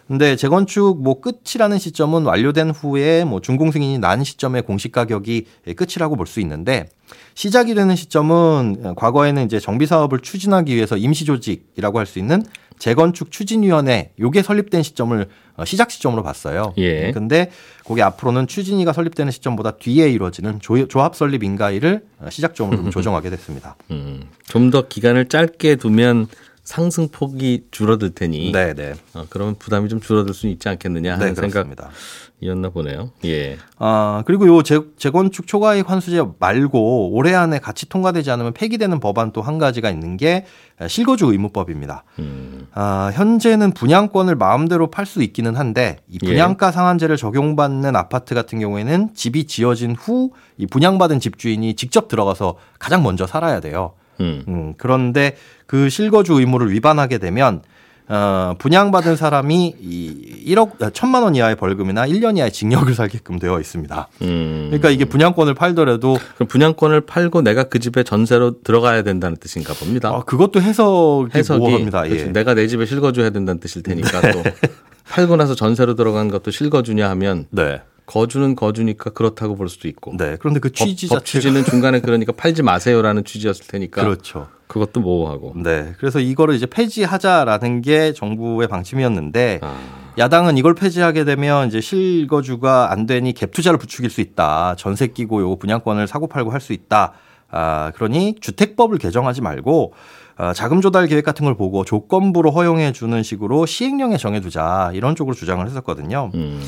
근데 0.08 0.36
재건축 0.36 1.02
뭐 1.02 1.22
끝이라는 1.22 1.78
시점은 1.78 2.24
완료된 2.24 2.72
후에 2.72 3.24
뭐 3.24 3.40
준공 3.40 3.72
승인이 3.72 3.98
난 4.00 4.24
시점의 4.24 4.64
공시 4.64 4.90
가격이 4.92 5.46
끝이라고 5.76 6.16
볼 6.18 6.28
수 6.28 6.40
있는데 6.42 6.88
시작이 7.36 7.76
되는 7.76 7.96
시점은 7.96 8.96
과거에는 8.96 9.46
이제 9.46 9.60
정비 9.60 9.86
사업을 9.86 10.20
추진하기 10.20 10.76
위해서 10.76 10.98
임시 10.98 11.26
조직이라고 11.26 12.00
할 12.00 12.06
수 12.06 12.20
있는 12.20 12.44
재건축 12.80 13.32
추진위원회 13.32 14.12
요게 14.20 14.42
설립된 14.42 14.82
시점을 14.82 15.28
어, 15.58 15.66
시작 15.66 15.92
시점으로 15.92 16.24
봤어요. 16.24 16.74
예. 16.78 17.12
근데 17.12 17.52
거기 17.86 18.02
앞으로는 18.02 18.48
추진위가 18.48 18.92
설립되는 18.92 19.32
시점보다 19.32 19.72
뒤에 19.72 20.10
이루어지는 20.10 20.60
조, 20.62 20.88
조합 20.88 21.16
설립 21.16 21.44
인가일을 21.44 22.02
어, 22.20 22.30
시작점으로 22.32 22.78
좀 22.78 22.90
조정하게 22.92 23.30
됐습니다. 23.30 23.76
음. 23.92 24.24
좀 24.48 24.72
더 24.72 24.88
기간을 24.88 25.28
짧게 25.30 25.76
두면 25.76 26.28
상승폭이 26.64 27.66
줄어들 27.72 28.12
테니 28.12 28.52
네, 28.52 28.74
네. 28.74 28.94
어, 29.14 29.26
그러면 29.30 29.56
부담이 29.56 29.90
좀 29.90 30.00
줄어들 30.00 30.34
수 30.34 30.48
있지 30.48 30.70
않겠느냐 30.70 31.14
하는 31.14 31.34
네. 31.34 31.42
생각이었나 31.42 32.70
보네요. 32.72 33.12
예. 33.26 33.58
아, 33.78 34.24
그리고 34.26 34.48
요 34.48 34.62
재, 34.64 34.80
재건축 34.98 35.48
초과이익 35.48 35.90
환수제 35.90 36.24
말고 36.40 37.12
올해 37.14 37.34
안에 37.34 37.60
같이 37.60 37.90
통과되지 37.90 38.30
않으면 38.32 38.54
폐기되는 38.54 39.00
법안 39.00 39.32
또 39.32 39.42
한 39.42 39.58
가지가 39.58 39.90
있는 39.90 40.18
게 40.18 40.46
실거주 40.88 41.26
의무법입니다. 41.26 42.04
음. 42.20 42.68
아, 42.74 43.12
현재는 43.14 43.72
분양권을 43.72 44.36
마음대로 44.36 44.90
팔 44.92 45.06
수 45.06 45.24
있기는 45.24 45.56
한데 45.56 45.98
이 46.08 46.20
예. 46.24 46.28
분양가 46.28 46.72
상한제를 46.72 47.18
적용받는 47.18 47.96
아파트 47.96 48.36
같은 48.36 48.60
경우에는 48.60 49.14
집이 49.16 49.46
지어진 49.46 49.96
후 49.96 50.32
이 50.58 50.68
분양받은 50.68 51.20
집주인이 51.20 51.74
직접 51.76 52.08
들어가서 52.08 52.56
가장 52.78 53.02
먼저 53.02 53.26
살아야 53.26 53.60
돼요. 53.60 53.94
음. 54.22 54.44
음, 54.48 54.74
그런데 54.78 55.36
그 55.66 55.90
실거주 55.90 56.34
의무를 56.34 56.72
위반하게 56.72 57.18
되면 57.18 57.62
어, 58.08 58.56
분양받은 58.58 59.16
사람이 59.16 59.76
이 59.80 60.44
1억 60.48 60.94
천만 60.94 61.24
원 61.24 61.34
이하의 61.34 61.56
벌금이나 61.56 62.06
1년 62.08 62.36
이하의 62.36 62.52
징역을 62.52 62.94
살게끔 62.94 63.40
되어 63.40 63.58
있습니다. 63.58 64.10
음. 64.24 64.66
그러니까 64.68 64.90
이게 64.90 65.06
분양권을 65.06 65.54
팔더라도 65.54 66.18
그럼 66.36 66.48
분양권을 66.50 67.02
팔고 67.02 67.42
내가 67.42 67.64
그 67.64 67.80
집에 67.80 68.04
전세로 68.04 68.64
들어가야 68.64 69.04
된다는 69.04 69.38
뜻인가 69.38 69.74
봅니다. 69.74 70.10
아, 70.10 70.24
그것도 70.26 70.62
해석이 70.62 71.30
해석이 71.34 71.60
모호합니다. 71.60 72.02
그렇죠. 72.02 72.20
예. 72.20 72.26
네. 72.26 72.32
내가 72.34 72.54
내 72.54 72.68
집에 72.68 72.86
실거주해야 72.86 73.30
된다는 73.30 73.62
뜻일 73.62 73.82
테니까 73.82 74.32
또 74.34 74.44
팔고 75.10 75.38
나서 75.38 75.56
전세로 75.56 75.96
들어간 75.96 76.28
것도 76.28 76.52
실거주냐 76.52 77.10
하면 77.12 77.46
네. 77.50 77.82
거주는 78.12 78.56
거주니까 78.56 79.12
그렇다고 79.12 79.56
볼 79.56 79.70
수도 79.70 79.88
있고 79.88 80.14
네. 80.18 80.36
그런데 80.38 80.60
그 80.60 80.68
법, 80.70 80.76
취지 80.76 81.08
법 81.08 81.20
자체가 81.20 81.42
취지는 81.42 81.64
중간에 81.64 82.02
그러니까 82.02 82.34
팔지 82.34 82.62
마세요라는 82.62 83.24
취지였을 83.24 83.68
테니까 83.68 84.04
그렇죠. 84.04 84.50
그것도 84.68 85.00
모호하고 85.00 85.54
네. 85.56 85.94
그래서 85.98 86.20
이거를 86.20 86.56
이제 86.56 86.66
폐지하자라는 86.66 87.82
게 87.82 88.12
정부의 88.14 88.68
방침이었는데 88.68 89.60
아, 89.62 89.78
야당은 90.18 90.58
이걸 90.58 90.76
폐지하게 90.76 91.24
되면 91.24 91.68
이제 91.70 91.80
실거주가 91.80 92.92
안 92.92 93.06
되니 93.06 93.34
갭 93.34 93.52
투자를 93.52 93.80
부추길 93.80 94.10
수 94.10 94.20
있다. 94.20 94.76
전세 94.78 95.08
끼고 95.08 95.42
요거 95.42 95.56
분양권을 95.58 96.08
사고 96.08 96.28
팔고 96.28 96.52
할 96.52 96.60
수 96.60 96.74
있다. 96.74 97.14
아, 97.50 97.92
그러니 97.96 98.36
주택법을 98.42 98.98
개정하지 98.98 99.42
말고 99.42 99.94
어, 100.38 100.54
자금 100.54 100.82
조달 100.82 101.08
계획 101.08 101.24
같은 101.26 101.46
걸 101.46 101.56
보고 101.56 101.84
조건부로 101.86 102.52
허용해 102.52 102.94
주는 102.94 103.22
식으로 103.22 103.66
시행령에 103.66 104.18
정해두자 104.18 104.92
이런 104.94 105.16
쪽으로 105.16 105.36
주장을 105.36 105.66
했었거든요. 105.66 106.32
음, 106.34 106.62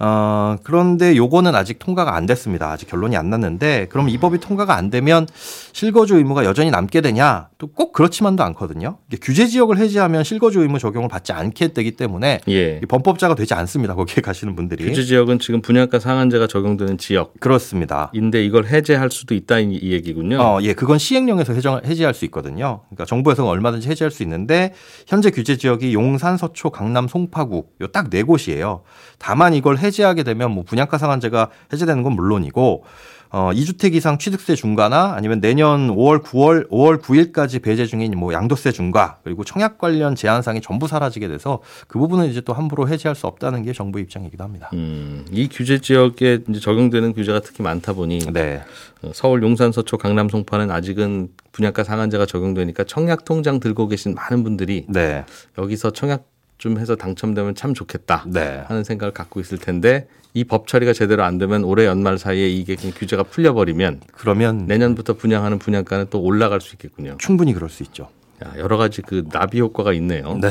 어, 0.00 0.56
그런데 0.62 1.16
요거는 1.16 1.54
아직 1.54 1.78
통과가 1.78 2.14
안 2.14 2.26
됐습니다. 2.26 2.70
아직 2.70 2.88
결론이 2.88 3.16
안 3.16 3.30
났는데 3.30 3.86
그럼 3.90 4.08
이 4.08 4.18
법이 4.18 4.38
통과가 4.38 4.74
안 4.76 4.90
되면 4.90 5.26
실거주 5.72 6.16
의무가 6.16 6.44
여전히 6.44 6.70
남게 6.70 7.00
되냐? 7.00 7.48
또 7.58 7.68
꼭 7.78 7.92
그렇지만도 7.92 8.42
않거든요. 8.44 8.98
규제 9.22 9.46
지역을 9.46 9.78
해지하면 9.78 10.24
실거주 10.24 10.60
의무 10.60 10.78
적용을 10.78 11.08
받지 11.08 11.32
않게 11.32 11.68
되기 11.74 11.92
때문에 11.92 12.40
예. 12.48 12.80
이 12.82 12.86
범법자가 12.86 13.34
되지 13.34 13.54
않습니다. 13.54 13.94
거기에 13.94 14.22
가시는 14.22 14.56
분들이. 14.56 14.84
규제 14.84 15.02
지역은 15.04 15.38
지금 15.38 15.60
분양가 15.62 15.98
상한제가 15.98 16.46
적용되는 16.48 16.98
지역인데 16.98 17.38
그렇습니다. 17.40 18.10
이걸 18.14 18.66
해제할 18.66 19.10
수도 19.10 19.34
있다 19.34 19.58
이, 19.60 19.74
이 19.74 19.92
얘기군요. 19.92 20.38
어, 20.40 20.58
예, 20.62 20.72
그건 20.72 20.98
시행령에서 20.98 21.52
해정, 21.52 21.80
해지할 21.84 22.14
수 22.14 22.24
있거든요. 22.26 22.80
그러니까 22.88 23.04
정부에서는 23.04 23.48
얼마든지 23.48 23.88
해지할 23.88 24.10
수 24.10 24.22
있는데 24.22 24.74
현재 25.06 25.30
규제 25.30 25.56
지역이 25.56 25.92
용산, 25.94 26.36
서초, 26.36 26.70
강남, 26.70 27.06
송파구 27.08 27.64
요 27.82 27.86
딱 27.88 28.10
네 28.10 28.22
곳이에요. 28.22 28.82
다만 29.18 29.54
이걸 29.54 29.78
해 29.78 29.87
지하게 29.90 30.22
되면 30.22 30.50
뭐 30.50 30.64
분양가 30.64 30.98
상한제가 30.98 31.50
해제되는 31.72 32.02
건 32.02 32.12
물론이고 32.12 32.84
어, 33.30 33.50
2주택 33.52 33.94
이상 33.94 34.18
취득세 34.18 34.54
중과나 34.54 35.12
아니면 35.14 35.40
내년 35.40 35.88
5월 35.88 36.22
9월 36.22 36.68
5월 36.70 37.00
9일까지 37.02 37.62
배제 37.62 37.84
중인 37.84 38.18
뭐 38.18 38.32
양도세 38.32 38.72
중과 38.72 39.18
그리고 39.22 39.44
청약 39.44 39.76
관련 39.76 40.14
제한상이 40.14 40.62
전부 40.62 40.88
사라지게 40.88 41.28
돼서 41.28 41.60
그 41.88 41.98
부분은 41.98 42.30
이제 42.30 42.40
또 42.40 42.54
함부로 42.54 42.88
해지할 42.88 43.14
수 43.14 43.26
없다는 43.26 43.64
게 43.64 43.72
정부 43.72 44.00
입장이기도 44.00 44.42
합니다. 44.42 44.70
음, 44.72 45.26
이 45.30 45.48
규제 45.48 45.78
지역에 45.78 46.40
이제 46.48 46.60
적용되는 46.60 47.12
규제가 47.12 47.40
특히 47.40 47.62
많다 47.62 47.92
보니 47.92 48.32
네. 48.32 48.62
어, 49.02 49.10
서울 49.12 49.42
용산 49.42 49.72
서초 49.72 49.98
강남 49.98 50.28
송파는 50.30 50.70
아직은 50.70 51.28
분양가 51.52 51.84
상한제가 51.84 52.24
적용되니까 52.24 52.84
청약 52.84 53.26
통장 53.26 53.60
들고 53.60 53.88
계신 53.88 54.14
많은 54.14 54.42
분들이 54.42 54.86
네. 54.88 55.24
여기서 55.58 55.90
청약 55.90 56.24
좀 56.58 56.78
해서 56.78 56.96
당첨되면 56.96 57.54
참 57.54 57.72
좋겠다 57.72 58.24
네. 58.26 58.62
하는 58.66 58.84
생각을 58.84 59.12
갖고 59.12 59.40
있을 59.40 59.58
텐데 59.58 60.08
이 60.34 60.44
법 60.44 60.66
처리가 60.66 60.92
제대로 60.92 61.24
안 61.24 61.38
되면 61.38 61.64
올해 61.64 61.86
연말 61.86 62.18
사이에 62.18 62.48
이게 62.48 62.76
규제가 62.76 63.22
풀려버리면 63.24 64.02
그러면 64.12 64.66
내년부터 64.66 65.14
분양하는 65.14 65.58
분양가는 65.58 66.08
또 66.10 66.20
올라갈 66.20 66.60
수 66.60 66.74
있겠군요. 66.74 67.16
충분히 67.18 67.52
그럴 67.54 67.70
수 67.70 67.82
있죠. 67.84 68.08
야, 68.44 68.52
여러 68.58 68.76
가지 68.76 69.02
그 69.02 69.24
나비 69.30 69.60
효과가 69.60 69.92
있네요. 69.94 70.38
네. 70.40 70.48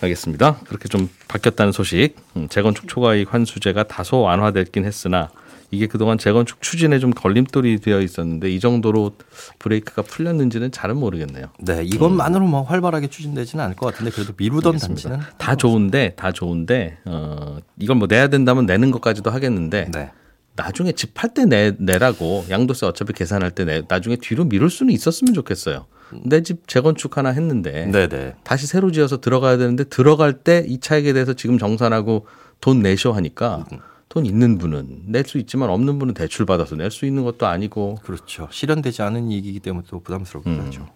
알겠습니다. 0.00 0.58
그렇게 0.66 0.88
좀 0.88 1.08
바뀌었다는 1.28 1.72
소식. 1.72 2.14
음, 2.36 2.48
재건축 2.48 2.88
초과이익 2.88 3.32
환수제가 3.32 3.84
다소 3.84 4.20
완화됐긴 4.20 4.84
했으나 4.84 5.30
이게 5.74 5.86
그동안 5.86 6.16
재건축 6.18 6.62
추진에 6.62 6.98
좀 6.98 7.10
걸림돌이 7.10 7.80
되어 7.80 8.00
있었는데 8.00 8.50
이 8.50 8.60
정도로 8.60 9.12
브레이크가 9.58 10.02
풀렸는지는 10.02 10.70
잘은 10.72 10.96
모르겠네요. 10.96 11.46
네, 11.60 11.82
이것만으로 11.84 12.46
뭐 12.46 12.62
활발하게 12.62 13.08
추진되지는 13.08 13.64
않을 13.64 13.76
것 13.76 13.86
같은데 13.92 14.10
그래도 14.10 14.32
미루던 14.36 14.78
단지는 14.78 15.18
다 15.38 15.56
좋은데 15.56 16.14
다 16.16 16.32
좋은데 16.32 16.98
어 17.04 17.58
이걸 17.78 17.96
뭐 17.96 18.06
내야 18.08 18.28
된다면 18.28 18.66
내는 18.66 18.90
것까지도 18.90 19.30
하겠는데 19.30 19.90
네. 19.92 20.10
나중에 20.56 20.92
집 20.92 21.14
팔 21.14 21.34
때 21.34 21.44
내, 21.46 21.72
내라고 21.78 22.44
양도세 22.48 22.86
어차피 22.86 23.12
계산할 23.12 23.50
때 23.50 23.64
내, 23.64 23.82
나중에 23.88 24.14
뒤로 24.16 24.44
미룰 24.44 24.70
수는 24.70 24.94
있었으면 24.94 25.34
좋겠어요. 25.34 25.86
내 26.24 26.42
집 26.42 26.68
재건축 26.68 27.16
하나 27.16 27.30
했는데 27.30 27.86
네, 27.86 28.06
네. 28.08 28.34
다시 28.44 28.68
새로 28.68 28.92
지어서 28.92 29.20
들어가야 29.20 29.56
되는데 29.56 29.82
들어갈 29.84 30.32
때 30.34 30.64
이 30.68 30.78
차익에 30.78 31.12
대해서 31.12 31.32
지금 31.32 31.58
정산하고 31.58 32.26
돈 32.60 32.82
내셔 32.82 33.10
하니까 33.10 33.64
돈 34.14 34.26
있는 34.26 34.58
분은 34.58 35.06
낼 35.08 35.24
수 35.24 35.38
있지만 35.38 35.70
없는 35.70 35.98
분은 35.98 36.14
대출 36.14 36.46
받아서 36.46 36.76
낼 36.76 36.90
수 36.92 37.04
있는 37.04 37.24
것도 37.24 37.46
아니고 37.46 37.96
그렇죠. 38.04 38.46
실현되지 38.50 39.02
않은 39.02 39.30
이익이기 39.30 39.58
때문에 39.58 39.84
또 39.90 40.00
부담스럽긴 40.00 40.52
음. 40.52 40.60
하죠. 40.66 40.86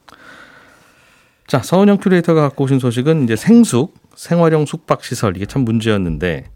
자 1.49 1.59
서은영 1.61 1.97
큐레이터가 1.97 2.41
갖고 2.43 2.65
오신 2.65 2.79
소식은 2.79 3.25
이제 3.25 3.35
생숙 3.35 3.95
생활형 4.15 4.67
숙박 4.67 5.03
시설 5.03 5.37
이게 5.37 5.47
참 5.47 5.65
문제였는데 5.65 6.51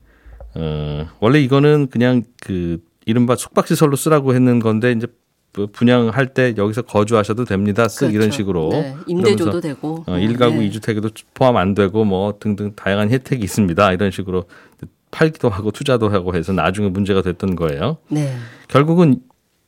어, 0.54 1.08
원래 1.18 1.40
이거는 1.40 1.88
그냥 1.90 2.22
그 2.40 2.78
이른바 3.06 3.34
숙박 3.34 3.66
시설로 3.66 3.96
쓰라고 3.96 4.34
했는 4.34 4.60
건데 4.60 4.92
이제 4.92 5.08
그 5.50 5.66
분양할 5.66 6.32
때 6.32 6.54
여기서 6.56 6.82
거주하셔도 6.82 7.44
됩니다. 7.44 7.86
쓱 7.86 8.10
이런 8.10 8.20
그렇죠. 8.30 8.36
식으로 8.36 8.68
네, 8.70 8.96
임대줘도 9.06 9.60
되고 9.60 10.04
어, 10.06 10.16
일가구 10.16 10.56
네. 10.58 10.66
이주택에도 10.66 11.10
포함 11.34 11.56
안 11.56 11.74
되고 11.74 12.04
뭐 12.04 12.38
등등 12.38 12.74
다양한 12.76 13.10
혜택이 13.10 13.42
있습니다. 13.42 13.92
이런 13.92 14.10
식으로 14.12 14.44
팔기도 15.12 15.48
하고 15.48 15.70
투자도 15.70 16.08
하고 16.08 16.34
해서 16.34 16.52
나중에 16.52 16.88
문제가 16.88 17.22
됐던 17.22 17.54
거예요. 17.54 17.98
네. 18.08 18.34
결국은 18.66 19.20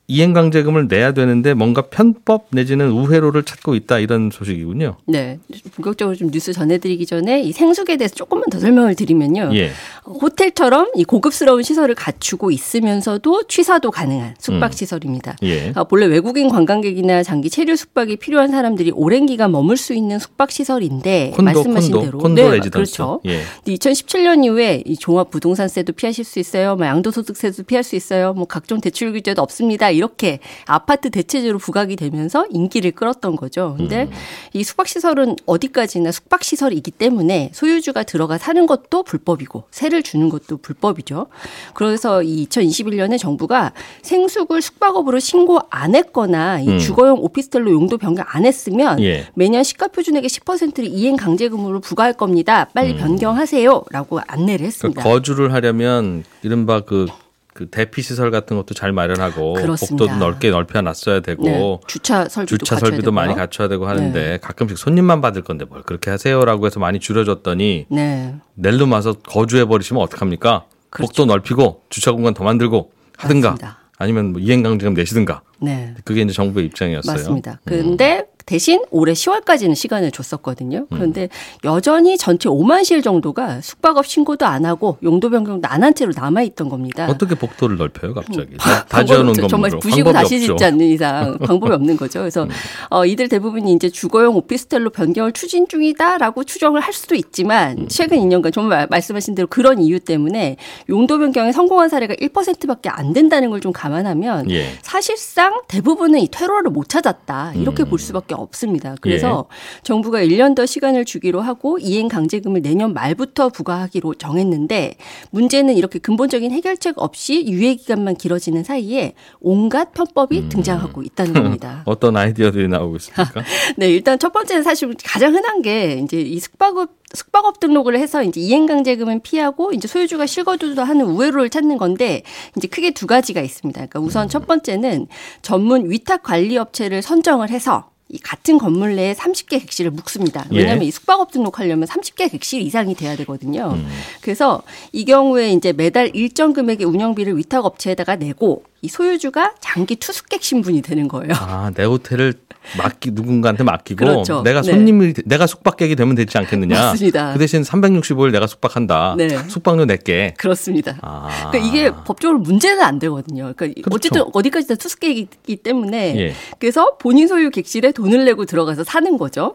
이행강제금을 0.07 0.89
내야 0.89 1.13
되는데 1.13 1.55
뭔가 1.55 1.83
편법 1.83 2.49
내지는 2.51 2.91
우회로를 2.91 3.43
찾고 3.43 3.75
있다 3.75 3.99
이런 4.01 4.31
소식이군요. 4.31 4.97
네. 5.07 5.39
본격적으로 5.77 6.15
좀 6.15 6.31
뉴스 6.31 6.53
전해드리기 6.53 7.07
전에 7.07 7.41
이 7.41 7.53
생숙에 7.53 7.97
대해서 7.97 8.15
조금만 8.15 8.51
더 8.51 8.59
설명을 8.59 8.97
드리면요. 8.97 9.51
예. 9.55 9.71
호텔처럼 10.05 10.89
이 10.95 11.05
고급스러운 11.05 11.63
시설을 11.63 11.95
갖추고 11.95 12.51
있으면서도 12.51 13.45
취사도 13.45 13.91
가능한 13.91 14.35
숙박 14.39 14.75
시설입니다. 14.75 15.37
예. 15.43 15.73
아, 15.75 15.85
본래 15.85 16.05
외국인 16.05 16.51
관광객이나 16.51 17.23
장기 17.23 17.49
체류 17.49 17.75
숙박이 17.75 18.17
필요한 18.17 18.51
사람들이 18.51 18.93
오랜 18.95 19.25
기간 19.25 19.53
머물 19.53 19.79
수 19.79 19.95
있는 19.95 20.19
숙박 20.19 20.51
시설인데 20.51 21.31
콘도 21.31 21.43
말씀하신 21.43 21.93
콘도 21.93 22.05
대로 22.05 22.19
콘도 22.19 22.51
네. 22.51 22.61
그렇죠. 22.69 23.21
예. 23.25 23.43
2017년 23.67 24.45
이후에 24.45 24.83
이 24.85 24.97
종합 24.97 25.31
부동산세도 25.31 25.95
피하실 25.95 26.25
수 26.25 26.39
있어요. 26.39 26.77
뭐 26.77 26.87
양도소득세도 26.87 27.63
피할 27.63 27.83
수 27.83 27.97
있어요. 27.97 28.35
뭐 28.35 28.45
각종 28.47 28.83
대출 28.83 29.13
규제도 29.13 29.41
없습니다. 29.41 29.94
이렇게 29.95 30.41
아파트 30.67 31.11
대체제로 31.11 31.59
부각이 31.59 31.97
되면서 31.97 32.47
인기를 32.51 32.93
끌었던 32.93 33.37
거죠. 33.37 33.75
근데 33.77 34.05
음. 34.05 34.11
이 34.53 34.65
숙박 34.65 34.89
시설은 34.89 35.37
어디까지나 35.47 36.13
숙박 36.13 36.45
시설이기 36.45 36.91
때문에 36.91 37.51
소유주가 37.53 38.03
들어가 38.03 38.39
사는 38.39 38.67
것도 38.67 39.03
불법이고 39.03 39.65
세를 39.71 40.03
주는 40.03 40.29
것도 40.29 40.59
불법이죠. 40.59 41.27
그래서 41.75 42.23
이 42.23 42.47
2021년에 42.47 43.19
정부가 43.19 43.73
생숙을 44.03 44.63
숙박업으로 44.63 45.19
신고 45.19 45.61
안 45.71 45.95
했거나 45.95 46.61
이 46.61 46.69
음. 46.69 46.79
주거용 46.79 47.19
오피스텔로 47.21 47.71
용도 47.71 47.99
변경 47.99 48.25
안 48.29 48.45
했으면 48.45 49.01
예. 49.03 49.27
매년 49.35 49.63
시가 49.63 49.89
표준액의 49.89 50.29
10%를 50.29 50.87
이행 50.87 51.17
강제금으로 51.17 51.81
부과할 51.81 52.13
겁니다. 52.15 52.69
빨리 52.75 52.93
음. 52.93 52.99
변경하세요라고 52.99 54.21
안내를 54.27 54.67
했습니다. 54.67 55.01
그러니까 55.01 55.03
거주를 55.03 55.53
하려면 55.53 56.25
이른바 56.43 56.81
그, 56.81 57.07
그 57.55 57.69
대피 57.71 58.03
시설 58.03 58.33
같은 58.33 58.57
것도 58.57 58.75
잘 58.75 58.93
마련하고 58.93 59.55
그렇습니다. 59.55 60.05
복도도 60.05 60.19
넓게 60.19 60.51
넓혀 60.51 60.83
놨어야 60.83 61.21
되고 61.21 61.45
네, 61.45 61.81
주차 61.87 62.29
설비도 62.29 62.59
주차 62.59 62.77
설비도 62.77 63.13
많이 63.13 63.29
되고요. 63.29 63.41
갖춰야 63.43 63.69
되고 63.69 63.87
하는데 63.87 64.13
네. 64.13 64.39
가끔씩 64.39 64.77
손님만 64.77 65.21
받을 65.21 65.43
건데 65.43 65.65
뭘 65.65 65.83
그렇게 65.83 66.11
하세요라고 66.11 66.67
해서 66.67 66.81
많이 66.81 66.99
줄여줬더니 66.99 67.87
네. 67.89 68.35
낼름 68.55 68.91
와서 68.91 69.13
거주해 69.13 69.67
버리시면 69.67 70.03
어떡합니까? 70.03 70.65
그렇죠. 70.91 71.09
복도 71.09 71.27
넓히고 71.27 71.83
주차 71.91 72.11
공간 72.11 72.35
더 72.35 72.43
만들고 72.43 72.91
하든가 73.19 73.51
맞습니다. 73.51 73.79
아니면 73.99 74.33
뭐 74.33 74.41
이행강제금 74.41 74.95
내시든가 74.95 75.43
네. 75.61 75.95
그게 76.05 76.23
이제 76.23 76.33
정부의 76.33 76.67
입장이었어요. 76.67 77.15
음. 77.15 77.17
맞습니다. 77.17 77.61
근데 77.65 78.27
대신 78.47 78.83
올해 78.91 79.13
10월까지는 79.15 79.75
시간을 79.75 80.11
줬었거든요. 80.11 80.87
그런데 80.91 81.29
여전히 81.65 82.19
전체 82.19 82.49
5만 82.49 82.85
실 82.85 83.01
정도가 83.01 83.61
숙박업 83.63 84.07
신고도 84.07 84.45
안 84.47 84.65
하고 84.67 84.99
용도 85.03 85.31
변경도 85.31 85.67
안 85.69 85.85
한 85.85 85.95
채로 85.95 86.13
남아 86.17 86.43
있던 86.43 86.69
겁니다. 86.71 87.07
어떻게 87.11 87.35
복도를 87.35 87.77
넓혀요, 87.77 88.15
갑자기? 88.15 88.57
다, 88.59 88.85
다 88.87 89.05
지어놓은. 89.05 89.27
건물로 89.35 89.49
정말 89.49 89.71
부시고 89.79 90.13
다시 90.13 90.37
없죠. 90.37 90.53
음. 90.53 90.57
짓지 90.57 90.65
않는 90.65 90.87
이상 90.87 91.39
방법이 91.45 91.73
없는 91.75 91.97
거죠. 91.99 92.21
그래서 92.21 92.47
어, 92.91 93.05
이들 93.05 93.29
대부분이 93.29 93.71
이제 93.75 93.91
주거용 93.91 94.35
오피스텔로 94.37 94.91
변경을 94.91 95.33
추진 95.33 95.69
중이다라고 95.69 96.45
추정을 96.45 96.81
할 96.81 96.93
수도 96.95 97.15
있지만 97.15 97.79
음. 97.81 97.87
최근 97.89 98.19
2년간 98.19 98.53
정말 98.53 98.79
말- 98.79 98.87
말씀하신 98.91 99.35
대로 99.35 99.47
그런 99.49 99.79
이유 99.81 100.01
때문에 100.01 100.57
용도 100.89 101.19
변경에 101.19 101.53
성공한 101.53 101.89
사례가 101.91 102.15
1%밖에 102.15 102.89
안 102.89 103.13
된다는 103.13 103.51
걸 103.51 103.61
좀 103.61 103.73
감안하면 103.73 104.51
예. 104.51 104.67
사실상 104.83 105.61
대부분은 105.69 106.19
이 106.21 106.29
퇴로를 106.29 106.71
못 106.71 106.89
찾았다 106.89 107.53
이렇게 107.57 107.83
음. 107.85 107.89
볼 107.91 107.99
수밖에 107.99 108.34
없습니다. 108.35 108.93
예. 108.93 108.97
그래서 109.01 109.47
정부가 109.83 110.21
1년 110.21 110.55
더 110.55 110.67
시간을 110.67 111.05
주기로 111.05 111.41
하고 111.41 111.79
이행 111.79 112.09
강제금을 112.09 112.63
내년 112.63 112.93
말부터 112.95 113.49
부과하기로 113.49 114.15
정했는데 114.15 114.97
문제는 115.31 115.75
이렇게 115.75 115.99
근본적인 115.99 116.51
해결책 116.53 116.99
없이 116.99 117.47
유예 117.47 117.75
기간만 117.75 118.17
길어지는 118.17 118.65
사이에 118.65 119.15
온갖 119.41 119.93
편법이 119.93 120.49
등장하고 120.49 121.03
있다는 121.03 121.33
겁니다. 121.33 121.83
어떤 121.87 122.17
아이디어들이 122.17 122.69
나오고 122.69 122.97
있습니까? 122.97 123.43
네, 123.77 123.89
일단 123.91 124.19
첫 124.19 124.33
번째는 124.33 124.63
사실 124.63 124.93
가장 125.05 125.35
흔한 125.35 125.63
게 125.63 126.01
이제 126.03 126.21
이 126.21 126.39
숙박업 126.39 127.05
숙박업 127.15 127.61
등록을 127.61 127.97
해서 127.99 128.23
이제 128.23 128.41
이행강제금은 128.41 129.21
피하고 129.23 129.73
이제 129.73 129.89
소유주가 129.89 130.27
실거주도 130.27 130.83
하는 130.83 131.07
우회로를 131.07 131.49
찾는 131.49 131.79
건데 131.79 132.23
이제 132.57 132.69
크게 132.69 132.91
두 132.91 133.07
가지가 133.07 133.41
있습니다. 133.41 133.87
그러니까 133.87 134.01
우선 134.01 134.29
첫 134.29 134.47
번째는 134.47 135.07
전문 135.43 135.91
위탁 135.91 136.23
관리 136.23 136.59
업체를 136.59 137.03
선정을 137.03 137.51
해서 137.51 137.91
이 138.15 138.19
같은 138.19 138.59
건물 138.59 138.95
내에 138.95 139.13
30개 139.13 139.61
객실을 139.61 139.91
묵습니다. 139.91 140.47
왜냐하면 140.49 140.85
예. 140.85 140.87
이 140.87 140.91
숙박업 140.93 141.33
등록하려면 141.33 141.89
30개 141.89 142.31
객실 142.31 142.63
이상이 142.63 142.95
돼야 142.95 143.17
되거든요. 143.17 143.73
음. 143.75 143.89
그래서 144.21 144.63
이 144.93 145.05
경우에 145.05 145.51
이제 145.51 145.73
매달 145.73 146.15
일정 146.15 146.53
금액의 146.53 146.87
운영비를 146.87 147.37
위탁 147.37 147.65
업체에다가 147.65 148.15
내고 148.15 148.63
이 148.83 148.89
소유주가 148.89 149.55
장기 149.61 149.97
투숙객 149.97 150.45
신분이 150.45 150.83
되는 150.83 151.09
거예요. 151.09 151.33
아, 151.35 151.73
내 151.75 151.83
호텔을 151.83 152.35
맡기 152.79 153.11
누군가한테 153.13 153.65
맡기고 153.65 154.05
그렇죠. 154.05 154.43
내가 154.43 154.63
네. 154.63 154.73
손님이 154.73 155.15
내가 155.25 155.47
숙박객이 155.47 155.97
되면 155.97 156.15
되지 156.15 156.37
않겠느냐? 156.39 156.79
맞습니다. 156.79 157.33
그 157.33 157.39
대신 157.39 157.63
365일 157.63 158.33
내가 158.33 158.47
숙박한다. 158.47 159.15
네. 159.17 159.29
숙박료 159.49 159.85
낼게. 159.85 160.35
그렇습니다. 160.39 160.99
아. 161.03 161.51
그러니까 161.51 161.59
이게 161.59 161.91
법적으로 161.91 162.39
문제는 162.39 162.83
안 162.83 162.99
되거든요. 162.99 163.53
그러니까 163.57 163.83
그렇죠. 163.83 163.95
어쨌든 163.95 164.25
어디까지나 164.33 164.77
투숙객이기 164.77 165.57
때문에 165.57 166.17
예. 166.17 166.35
그래서 166.59 166.97
본인 166.99 167.29
소유 167.29 167.51
객실에 167.51 167.93
돈을 167.93 168.25
내고 168.25 168.45
들어가서 168.45 168.85
사는 168.85 169.17
거죠. 169.19 169.55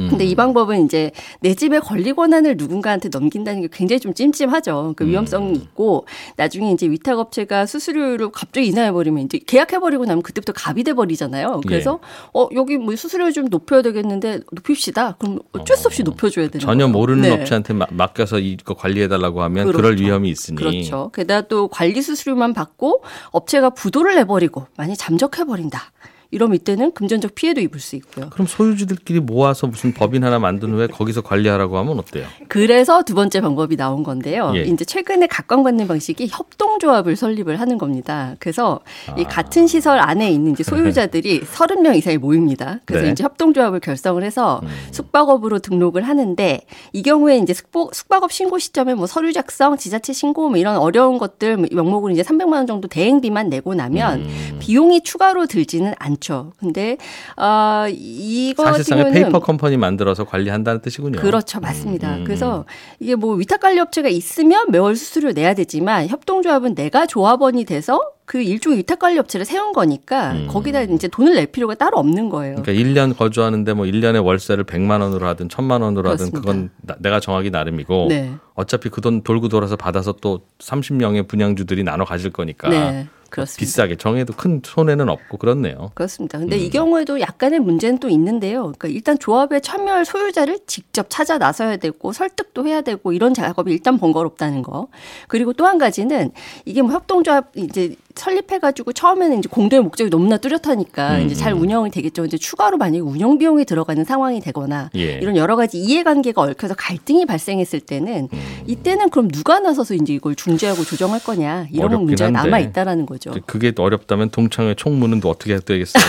음. 0.00 0.08
근데 0.10 0.24
이 0.24 0.34
방법은 0.34 0.84
이제 0.84 1.10
내 1.40 1.54
집에 1.54 1.78
권리 1.78 2.12
권한을 2.12 2.56
누군가한테 2.56 3.08
넘긴다는 3.10 3.62
게 3.62 3.68
굉장히 3.72 4.00
좀 4.00 4.12
찜찜하죠. 4.14 4.94
그 4.96 5.06
위험성이 5.06 5.50
음. 5.50 5.54
있고 5.54 6.06
나중에 6.36 6.72
이제 6.72 6.88
위탁 6.88 7.18
업체가 7.18 7.66
수수료를 7.66 8.30
갑자기 8.30 8.66
인하해 8.68 8.90
버리면 8.92 9.24
이제 9.24 9.38
계약해 9.46 9.78
버리고 9.78 10.04
나면 10.04 10.22
그때부터 10.22 10.52
갑이 10.52 10.82
돼 10.84 10.94
버리잖아요. 10.94 11.60
그래서 11.66 12.00
예. 12.02 12.28
어 12.34 12.48
여기 12.54 12.76
뭐 12.76 12.94
수수료 12.96 13.30
좀 13.32 13.46
높여야 13.48 13.82
되겠는데 13.82 14.40
높입시다. 14.52 15.16
그럼 15.18 15.38
어쩔 15.52 15.76
수 15.76 15.86
없이 15.88 16.02
높여줘야 16.02 16.48
되는 16.48 16.60
전혀. 16.64 16.88
모르는 16.88 17.22
네. 17.22 17.30
업체한테 17.30 17.74
마- 17.74 17.86
맡겨서 17.90 18.38
이거 18.40 18.74
관리해 18.74 19.08
달라고 19.08 19.42
하면 19.42 19.66
그럴 19.66 19.82
그렇죠. 19.82 20.02
위험이 20.04 20.30
있으니. 20.30 20.56
그렇죠. 20.56 21.10
게다가 21.14 21.46
또 21.48 21.68
관리 21.68 22.02
수수료만 22.02 22.52
받고 22.52 23.02
업체가 23.30 23.70
부도를 23.70 24.14
내 24.16 24.24
버리고 24.24 24.66
많이 24.76 24.96
잠적해 24.96 25.44
버린다. 25.44 25.92
이러면 26.34 26.56
이때는 26.56 26.92
금전적 26.92 27.36
피해도 27.36 27.60
입을 27.60 27.78
수 27.78 27.94
있고요. 27.94 28.28
그럼 28.30 28.48
소유주들끼리 28.48 29.20
모아서 29.20 29.68
무슨 29.68 29.94
법인 29.94 30.24
하나 30.24 30.40
만든 30.40 30.72
후에 30.72 30.88
거기서 30.88 31.22
관리하라고 31.22 31.78
하면 31.78 31.96
어때요? 32.00 32.26
그래서 32.48 33.02
두 33.02 33.14
번째 33.14 33.40
방법이 33.40 33.76
나온 33.76 34.02
건데요. 34.02 34.52
예. 34.56 34.62
이제 34.62 34.84
최근에 34.84 35.28
각광받는 35.28 35.86
방식이 35.86 36.26
협동조합을 36.28 37.14
설립을 37.14 37.60
하는 37.60 37.78
겁니다. 37.78 38.34
그래서 38.40 38.80
이 39.16 39.22
아. 39.22 39.28
같은 39.28 39.68
시설 39.68 40.00
안에 40.00 40.28
있는 40.28 40.52
이제 40.52 40.64
소유자들이 40.64 41.42
30명 41.46 41.96
이상이 41.96 42.18
모입니다. 42.18 42.80
그래서 42.84 43.04
네. 43.04 43.12
이제 43.12 43.22
협동조합을 43.22 43.78
결성을 43.78 44.20
해서 44.24 44.60
음. 44.64 44.68
숙박업으로 44.90 45.60
등록을 45.60 46.02
하는데 46.02 46.60
이 46.92 47.02
경우에 47.02 47.38
이제 47.38 47.54
숙박, 47.54 47.94
숙박업 47.94 48.32
신고 48.32 48.58
시점에 48.58 48.94
뭐 48.94 49.06
서류 49.06 49.32
작성, 49.32 49.76
지자체 49.76 50.12
신고 50.12 50.48
뭐 50.48 50.58
이런 50.58 50.78
어려운 50.78 51.18
것들 51.18 51.58
명목으로 51.70 52.12
이제 52.12 52.22
300만 52.22 52.54
원 52.54 52.66
정도 52.66 52.88
대행비만 52.88 53.50
내고 53.50 53.74
나면 53.74 54.22
음. 54.22 54.56
비용이 54.58 55.02
추가로 55.02 55.46
들지는 55.46 55.94
않죠. 55.98 56.23
근데 56.58 56.96
어 57.36 57.84
이거 57.90 58.64
사실상의 58.64 59.04
경우는 59.04 59.22
페이퍼 59.22 59.38
컴퍼니 59.40 59.76
만들어서 59.76 60.24
관리한다는 60.24 60.80
뜻이군요. 60.80 61.20
그렇죠. 61.20 61.60
맞습니다. 61.60 62.16
음. 62.16 62.24
그래서 62.24 62.64
이게 63.00 63.14
뭐 63.14 63.34
위탁 63.34 63.60
관리 63.60 63.78
업체가 63.80 64.08
있으면 64.08 64.70
매월 64.70 64.96
수수료 64.96 65.32
내야 65.32 65.54
되지만 65.54 66.08
협동조합은 66.08 66.74
내가 66.74 67.06
조합원이 67.06 67.64
돼서 67.64 68.00
그 68.26 68.40
일종의 68.40 68.78
위탁 68.78 68.98
관리 69.00 69.18
업체를 69.18 69.44
세운 69.44 69.72
거니까 69.74 70.32
음. 70.32 70.46
거기다 70.50 70.80
이제 70.82 71.08
돈을 71.08 71.34
낼 71.34 71.46
필요가 71.46 71.74
따로 71.74 71.98
없는 71.98 72.30
거예요. 72.30 72.56
그러니까 72.62 72.72
1년 72.72 73.14
거주하는데 73.16 73.74
뭐 73.74 73.84
1년에 73.84 74.24
월세를 74.24 74.64
100만 74.64 75.02
원으로 75.02 75.26
하든 75.28 75.48
1000만 75.48 75.82
원으로 75.82 76.08
하든 76.10 76.30
그렇습니다. 76.30 76.40
그건 76.40 76.70
나- 76.80 76.96
내가 77.00 77.20
정하기 77.20 77.50
나름이고 77.50 78.06
네. 78.08 78.32
어차피 78.54 78.88
그 78.88 79.04
돈 79.04 79.22
돌고 79.22 79.48
돌아서 79.48 79.76
받아서 79.76 80.12
또 80.22 80.40
30명의 80.58 81.28
분양주들이 81.28 81.84
나눠 81.84 82.06
가질 82.06 82.30
거니까 82.30 82.70
네. 82.70 83.06
그렇습니다. 83.34 83.58
비싸게 83.58 83.96
정해도 83.96 84.32
큰 84.32 84.62
손해는 84.64 85.08
없고 85.08 85.38
그렇네요. 85.38 85.90
그렇습니다. 85.94 86.38
근데 86.38 86.56
음. 86.56 86.60
이 86.60 86.70
경우에도 86.70 87.20
약간의 87.20 87.58
문제는 87.58 87.98
또 87.98 88.08
있는데요. 88.08 88.62
그러니까 88.62 88.88
일단 88.88 89.18
조합에 89.18 89.58
참여할 89.60 90.04
소유자를 90.04 90.60
직접 90.66 91.06
찾아 91.10 91.36
나서야 91.38 91.78
되고 91.78 92.12
설득도 92.12 92.66
해야 92.66 92.80
되고 92.80 93.12
이런 93.12 93.34
작업이 93.34 93.72
일단 93.72 93.98
번거롭다는 93.98 94.62
거. 94.62 94.88
그리고 95.26 95.52
또 95.52 95.64
한 95.64 95.78
가지는 95.78 96.30
이게 96.66 96.82
뭐 96.82 96.92
협동조합 96.92 97.52
이제 97.56 97.96
설립해가지고 98.14 98.92
처음에는 98.92 99.38
이제 99.38 99.48
공동의 99.50 99.82
목적이 99.82 100.10
너무나 100.10 100.36
뚜렷하니까 100.36 101.16
음, 101.18 101.26
이제 101.26 101.34
잘 101.34 101.52
음. 101.52 101.60
운영이 101.62 101.90
되겠죠. 101.90 102.24
이제 102.24 102.38
추가로 102.38 102.76
만약에 102.76 103.00
운영 103.00 103.38
비용이 103.38 103.64
들어가는 103.64 104.04
상황이 104.04 104.40
되거나 104.40 104.90
예. 104.96 105.18
이런 105.20 105.36
여러 105.36 105.56
가지 105.56 105.78
이해관계가 105.78 106.40
얽혀서 106.40 106.74
갈등이 106.74 107.26
발생했을 107.26 107.80
때는 107.80 108.28
음. 108.32 108.40
이때는 108.66 109.10
그럼 109.10 109.28
누가 109.28 109.58
나서서 109.58 109.94
이제 109.94 110.14
이걸 110.14 110.34
중재하고 110.34 110.84
조정할 110.84 111.20
거냐 111.22 111.66
이런 111.72 112.04
문제가. 112.04 112.30
남아 112.30 112.58
있다라는 112.60 113.06
거죠. 113.06 113.32
그게 113.46 113.72
어렵다면 113.76 114.30
동창회 114.30 114.74
총무는 114.74 115.20
또 115.20 115.28
어떻게 115.30 115.58
되겠어요? 115.58 116.04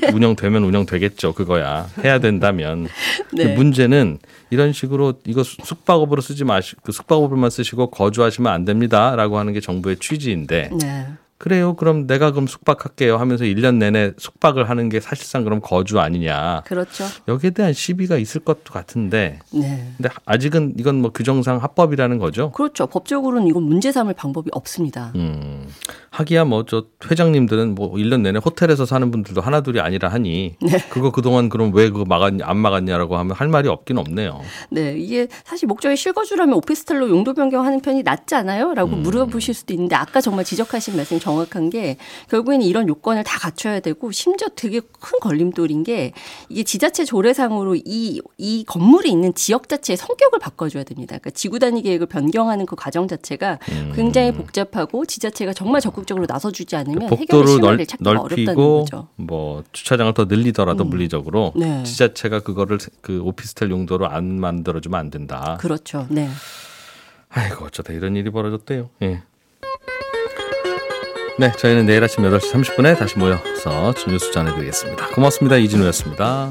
다 0.00 0.08
운영되면 0.14 0.64
운영되겠죠. 0.64 1.34
그거야. 1.34 1.88
해야 2.04 2.18
된다면. 2.18 2.88
네. 3.32 3.54
문제는 3.54 4.18
이런 4.50 4.72
식으로 4.72 5.14
이거 5.26 5.42
숙- 5.42 5.64
숙박업으로 5.64 6.20
쓰지 6.22 6.44
마시고 6.44 6.80
그 6.84 6.92
숙박업으로만 6.92 7.50
쓰시고 7.50 7.90
거주하시면 7.90 8.52
안 8.52 8.64
됩니다라고 8.64 9.38
하는 9.38 9.52
게 9.52 9.60
정부의 9.60 9.96
취지인데 9.98 10.70
네. 10.80 11.06
그래요. 11.42 11.74
그럼 11.74 12.06
내가 12.06 12.30
그럼 12.30 12.46
숙박할게요 12.46 13.16
하면서 13.16 13.42
1년 13.42 13.74
내내 13.74 14.12
숙박을 14.16 14.70
하는 14.70 14.88
게 14.88 15.00
사실상 15.00 15.42
그럼 15.42 15.60
거주 15.60 15.98
아니냐. 15.98 16.62
그렇죠. 16.64 17.04
여기에 17.26 17.50
대한 17.50 17.72
시비가 17.72 18.16
있을 18.16 18.42
것도 18.42 18.72
같은데 18.72 19.40
네. 19.52 19.92
근데 19.96 20.08
아직은 20.24 20.74
이건 20.78 21.02
뭐 21.02 21.10
규정상 21.10 21.60
합법이라는 21.60 22.18
거죠. 22.18 22.52
그렇죠. 22.52 22.86
법적으로는 22.86 23.48
이건 23.48 23.64
문제 23.64 23.90
삼을 23.90 24.14
방법이 24.14 24.50
없습니다. 24.52 25.10
음. 25.16 25.66
하기야 26.12 26.44
뭐 26.44 26.62
저 26.72 26.84
회장님들은 27.10 27.74
뭐 27.74 27.92
1년 27.92 28.22
내내 28.22 28.38
호텔에서 28.42 28.86
사는 28.86 29.10
분들도 29.10 29.42
하나둘이 29.42 29.80
아니라 29.80 30.08
하니 30.08 30.54
그거 30.88 31.10
그동안 31.10 31.50
그럼 31.50 31.70
왜 31.74 31.90
그거 31.90 32.06
막았냐 32.06 32.46
안 32.46 32.56
막았냐라고 32.56 33.18
하면 33.18 33.36
할 33.36 33.48
말이 33.48 33.68
없긴 33.68 33.98
없네요. 33.98 34.40
네, 34.70 34.94
이게 34.96 35.28
사실 35.44 35.66
목적이 35.66 35.96
실거주라면 35.96 36.54
오피스텔로 36.54 37.10
용도 37.10 37.34
변경하는 37.34 37.80
편이 37.80 38.04
낫지 38.04 38.34
않아요? 38.36 38.72
라고 38.74 38.92
음. 38.92 39.02
물어보실 39.02 39.52
수도 39.52 39.74
있는데 39.74 39.96
아까 39.96 40.22
정말 40.22 40.46
지적하신 40.46 40.96
말씀이 40.96 41.20
정확한 41.20 41.68
게 41.68 41.96
결국에는 42.30 42.64
이런 42.64 42.88
요건을 42.88 43.24
다 43.24 43.38
갖춰야 43.38 43.80
되고 43.80 44.10
심지어 44.12 44.48
되게 44.54 44.80
큰 44.80 45.18
걸림돌인 45.20 45.82
게 45.82 46.12
이게 46.48 46.62
지자체 46.62 47.04
조례상으로 47.04 47.76
이, 47.76 48.20
이 48.38 48.64
건물이 48.66 49.10
있는 49.10 49.34
지역 49.34 49.68
자체의 49.68 49.98
성격을 49.98 50.38
바꿔줘야 50.38 50.84
됩니다. 50.84 51.18
그러니까 51.18 51.30
지구 51.30 51.58
단위 51.58 51.82
계획을 51.82 52.06
변경하는 52.06 52.64
그 52.64 52.76
과정 52.76 53.08
자체가 53.08 53.58
음. 53.70 53.92
굉장히 53.94 54.32
복잡하고 54.32 55.04
지자체가 55.04 55.52
정말 55.52 55.80
적극 55.80 56.01
적으로 56.04 56.26
나서주지 56.28 56.76
않으면 56.76 57.02
해결의 57.02 57.26
복도를 57.26 57.60
넓, 57.60 57.86
넓히고. 58.00 58.86
뭐 59.16 59.62
주차장을 59.72 60.12
더 60.14 60.24
늘리더라도 60.24 60.84
물리적으로 60.84 61.52
네. 61.56 61.82
지자체가 61.82 62.40
그거를 62.40 62.78
그 63.00 63.20
오피스텔 63.22 63.70
용도로 63.70 64.08
안 64.08 64.40
만들어주면 64.40 64.98
안 64.98 65.10
된다. 65.10 65.56
그렇죠. 65.60 66.06
네. 66.10 66.28
아이고 67.28 67.64
어쩌다 67.66 67.92
이런 67.92 68.16
일이 68.16 68.30
벌어졌대요. 68.30 68.90
예. 69.02 69.22
네, 71.38 71.50
저희는 71.52 71.86
내일 71.86 72.04
아침 72.04 72.24
8시 72.24 72.52
30분에 72.52 72.98
다시 72.98 73.18
모여서 73.18 73.94
뉴스 74.06 74.30
전해드리겠습니다. 74.32 75.08
고맙습니다. 75.08 75.56
이진우였습니다. 75.56 76.50